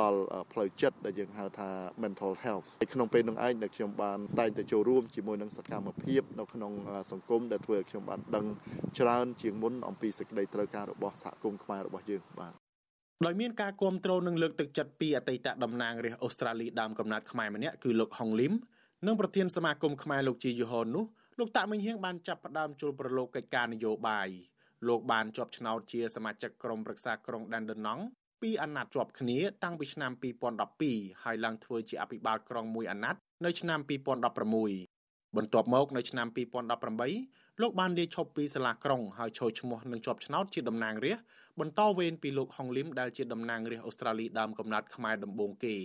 [0.00, 0.20] ដល់
[0.52, 1.70] ផ្លូវចិត្តដែលយើងហៅថា
[2.04, 6.72] mental health ហើយក្នុងពេលនោះឯងដែលខ្ញុំបានតែងតែចូលរួមជាមួយនឹងសកម្មភាពនៅក្នុង
[7.12, 8.46] សង្គមដែលធ្វើឲ្យខ្ញុំបានដឹង
[8.98, 12.52] ច្រើនជាងមុនអំពីសេចក្តីត្រូវការរបស់សហគមន៍ខ្មែររបស់យើងបាទ
[13.26, 18.52] ដោយមានការគ្រប់គ្រងនិងលើកទឹកចិត្តពីអតីតតំណាងរាស្ត្រអូស្ត្រាលីដើមកំណត់ខ្មែរម្នាក់គឺលោកហុងលឹម
[19.06, 21.04] និងប្រធានសមាគមខ្មែរលោកជាយូហននោះ
[21.38, 24.28] លោកតាក់មិញហៀងបានចាប់ផ្ដើមជួលប្រឡូកកិច្ចការនយោបាយ
[24.88, 28.02] លោកបានជាប់ឆ្នោតជាសមាជិកក្រុមប្រឹក្សាក្រុងដានដឺណង់
[28.42, 30.12] ពីអាណត្តិជាប់គ្នាតាំងពីឆ្នាំ
[30.68, 33.80] 2012ហើយឡើងធ្វើជាអភិបាលក្រុងមួយអាណត្តិនៅឆ្នាំ
[34.58, 36.26] 2016បន្ទាប់មកនៅឆ្នាំ
[36.94, 41.26] 2018លោកបានលាឈប់ពីសាលាក្រុងហើយចូលឈ្មោះនឹងជាប់ឆ្នោតជាតំណាងរាស្ត្រ
[41.60, 45.76] បន្តវេនពីលោកហុងលឹមដែលជាតំណាងរាស្ត្រអូស្ត្រាលីដើមកំណត់ខ្មែរដំបូងគេ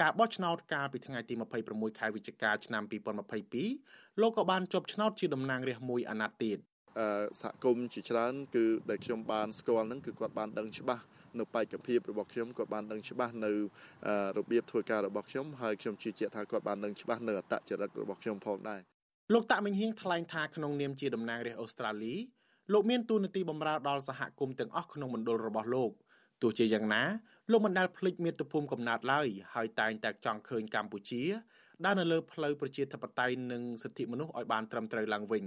[0.00, 1.34] ការបោះឆ្នោតកាលពីថ្ងៃទី
[1.66, 2.82] 26ខែវិច្ឆិកាឆ្នាំ
[3.52, 6.58] 2022លោកក៏បានជាប់ឆ្នោតជាតំណាងរាស្ត្រមួយអាណត្តិទៀត
[7.40, 11.04] សហគមន៍ជាច្រើនគឺដែលខ្ញុំបានស្គាល់ហ្នឹងគឺគាត់បានដឹងច្បាស់
[11.38, 13.52] នៅបេក្ខភាពរបស់ខ្ញុំគាត់បានដឹងច្បាស់នៅ
[14.38, 18.80] របៀបធ្វើការរបស់ខ្ញុំហើយខ្ញុំជឿជាក់ថាគាត់បានដឹងច្បាស់នៅអត្តចរិតរបស់ខ្ញុំផងដែរ
[19.34, 22.14] លោកតាក់មិញហៀងថ្លែងថាក្នុងនាមជាតំណាងរាស្ត្រអូស្ត្រាលី
[22.72, 25.90] លោកមានទូនាទីបម្រើដល់សហគមន៍ទាំងអស់ក្នុងមណ្ឌលរបស់លោក
[26.42, 27.02] ទោះជាយ៉ាងណា
[27.52, 31.22] លោកមិនដែលភ្លេចមាតុភូមិកំណើតឡើយហើយតែងតែចង់ឃើញកម្ពុជា
[31.84, 35.44] ដើរនៅលើផ្លូវប្រជាធិបតេយ្យនិងសិទ្ធិមនុស្សឲ្យបានត្រឹមត្រូវឡើងវិញ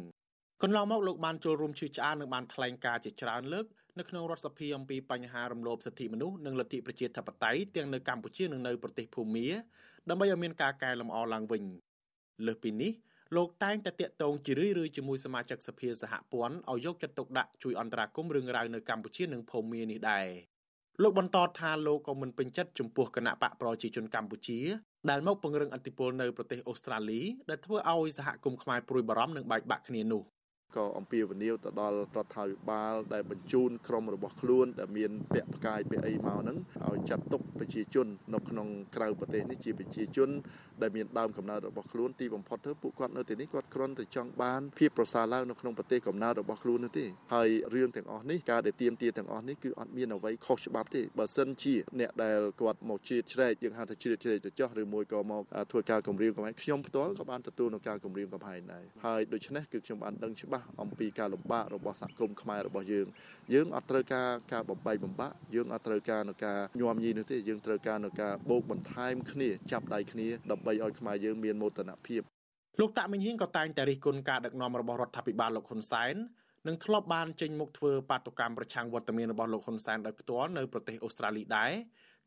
[0.64, 3.66] កន្លងមកលោកបានចូលរួមជឿឆ្អាននិងបានថ្លែងការណ៍ជាច្រើនលើក
[4.00, 9.48] នៅក្នុងរដ្ឋសភាអំពីបញ្ហារំលោភសិទ្ធិមនុស្សនិងលទ្ធិប្រជាធិបតេយ្យទាំងនៅកម្ពុជានិងនៅប្រទេសភូមា
[10.10, 11.64] ដើម្បីឲ្យមានការកែលម្អឡើងវិញ
[12.46, 12.92] លើសពីនេះ
[13.36, 20.28] លោកតែងតែតាក់ទងជារឿយៗជាមួយសមាជិកសភាសហព័ន្ធឲ្យយកចិត្តទុកដាក់ជួយអន្តរាគមន៍រឿងរ៉ាវនៅកម្ពុជានិងភូមានេះដែរ
[21.04, 24.60] លោកបន្តថាលោកក៏មិនពេញចិត្តចំពោះគណៈបកប្រជាជនកម្ពុជា
[25.10, 30.22] ដែលមកពង្រឹងអធិបុលនៅប្រទេសអូស្ត្រាលីដែលធ្វើឲ្យសហគមន៍ខ្មែរព្រួយបារម្ភនិងបែកបាក់គ្នានោះ
[30.76, 36.58] ក៏អំពាវនាវទៅដល់រដ្ឋាភិបាលដែលបញ្ជូនក្រុមរបស់ខ្លួនដែលមានពាក់ផ្កាយពាក់អីមកហ្នឹង
[36.90, 40.30] ឲ្យចាត់ទុកប្រជាជននៅក្នុងក្រៅប្រទេសនេះជាប្រជាជន
[40.82, 63.08] ដែលមានដើមកំណើតរបស់ខ្លួនទីបំផុតទៅពួកគាត់នៅទីនេះគាត់គ្រាន់តែចង់បានភាពប្រសើរឡើងនៅក្នុងប្រទេសកំណើតរបស់ខ្លួននោះទេហើយរឿងទាំងអស់នេះការដែលទៀមទាទាំងអស់នេះគឺអត់មានអ្វីខុសច្បាប់ទេបើសិនជាអ្នកដែលគាត់មកជ្រៀតជ្រែកយើងហៅថាជ្រៀតជ្រែកទៅចោះឬមួយក៏មកធ្វើការគម្រាមកំហែងខ្ញុំផ្ទាល់ក៏បានទទួលនឹងការគម្រាមកំហែងដែរហើយដូច្នេះគឺខ្ញុំបានដឹងច្បាស់អំពីការលំបាករបស់សហគមន៍ខ្មែររបស់យើង
[63.54, 72.22] យើងអត់ត្រូវការការបំបែកបំបាក់យើងអត់ត្រូវការនៅការញោមញីនោះទេយើងត្រូវការនៅការបូកបន្ថែមគ្នាចាប់ដៃគ្នាដើម្បីឲ្យខ្មែរយើងមានមោទនភាព
[72.80, 76.16] លោកតាក់មិញហៀងក៏តែងតែរិះគន់ការដឹកនាំរបស់រដ្ឋាភិបាលលោកហ៊ុនសែន
[76.68, 81.72] និងធ្លាប់បានចេញមុខធ្វើបាតុកម្មប្រឆាំងវត្តមានរបស់លោកហ៊ុនសែនដោយផ្ទាល់នៅប្រទេសអូស្ត្រាលីដែរ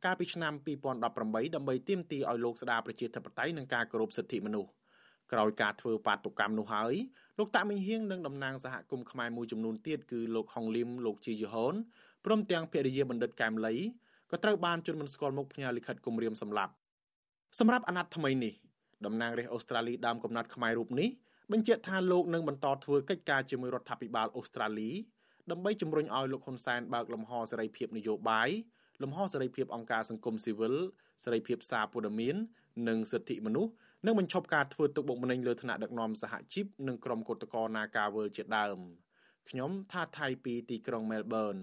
[0.04, 4.70] កាលពីឆ្នាំ2018ដើម្បីទាមទារឲ្យលោកស្ដារប្រជាធិបតេយ្យនិងការគោរពសិទ្ធិមនុស្ស
[5.32, 6.94] ក្រោយការធ្វើបាតុកម្មនោះហើយ
[7.38, 11.74] លោកតាក់មិញហៀងនិងតំណាងសហគមន៍ខ្មែរមួយចំនួនទៀតគឺលោកហុងលឹមលោកជាយហូន
[12.24, 13.74] ព្រមទាំងភរិយាបណ្ឌិតកែមលី
[14.30, 16.72] ក៏ត្រូវបានជន់មិនស្គាល់មុខផ្ញើលិខិតគម្រាមសម្លាប់
[17.58, 18.54] សម្រាប់អាណត្តិថ្មីនេះ
[19.06, 21.08] តំណាងរាស្ត្រអូស្ត្រាលីដើមកំណត់ខ្មែររូបនេះ
[21.52, 24.90] បញ្ជាក់ថាលោកនឹងបន្តធ្វើកិច្ចការជាមួយរដ្ឋាភិបាលអូស្ត្រាលី
[25.50, 28.48] ដើម្បីជំរុញឲ្យលោកហ៊ុនសែនបើកលំហសេរីភាពនយោបាយ
[29.02, 30.74] លំហសេរីភាពអង្គការសង្គមស៊ីវិល
[31.24, 32.36] សេរីភាពសារព័ត៌មាន
[32.88, 33.72] និងសិទ្ធិមនុស្ស
[34.06, 38.78] និងបញ្ឈប់ការធ្វើទុកបុកម្នេញលើឋានៈដឹកនាំសហជីពនិងក្រុមគឧតកោនាការវើលជាដើម
[39.48, 41.56] ខ្ញុំថាថៃពីទីក្រុងមែលប៊ន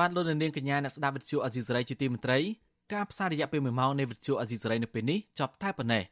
[0.00, 2.38] បានលោកនាងកញ្ញាអ្នកស្ដាប់វិទ្យុអេស៊ីសរ៉ៃជាទីមេត្រី
[2.94, 6.04] ការផ្សាយរយៈពេល1ម៉ោងនៃវិទ្យុអេស៊ីសរ៉ៃនៅពេលនេះចប់តែប៉ុណ្ណេះ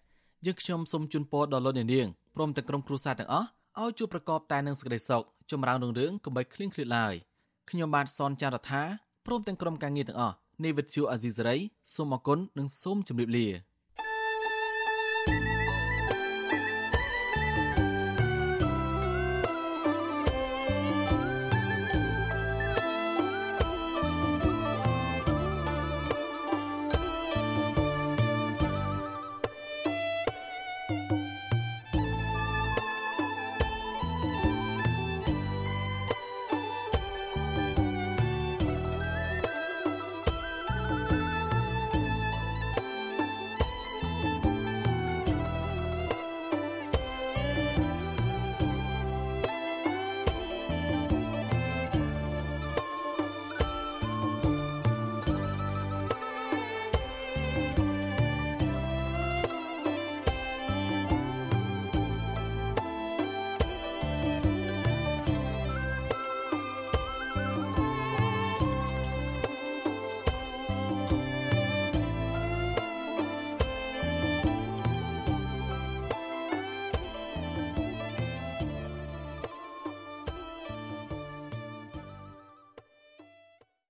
[0.46, 3.48] យើងខ្ញុំសូមជូនពរដល់លោកនាងព្រមទាំងក្រុមគ្រួសារទាំងអស់
[3.80, 7.14] ឲ្យជួបប្រកបតែនឹងសេចក្តីសុខចម្រើនរុងរឿងកុំបីឃ្លៀងឃ្លាតឡើយ
[7.70, 8.82] ខ្ញុំបាទសនចាររថា
[9.26, 11.56] ព្រមទាំងក្រុមការងារទាំងអស់នៃវិទ្យុអេស៊ីសរ៉ៃ
[11.94, 13.46] សូមអគុណនិងសូមជម្រាបលា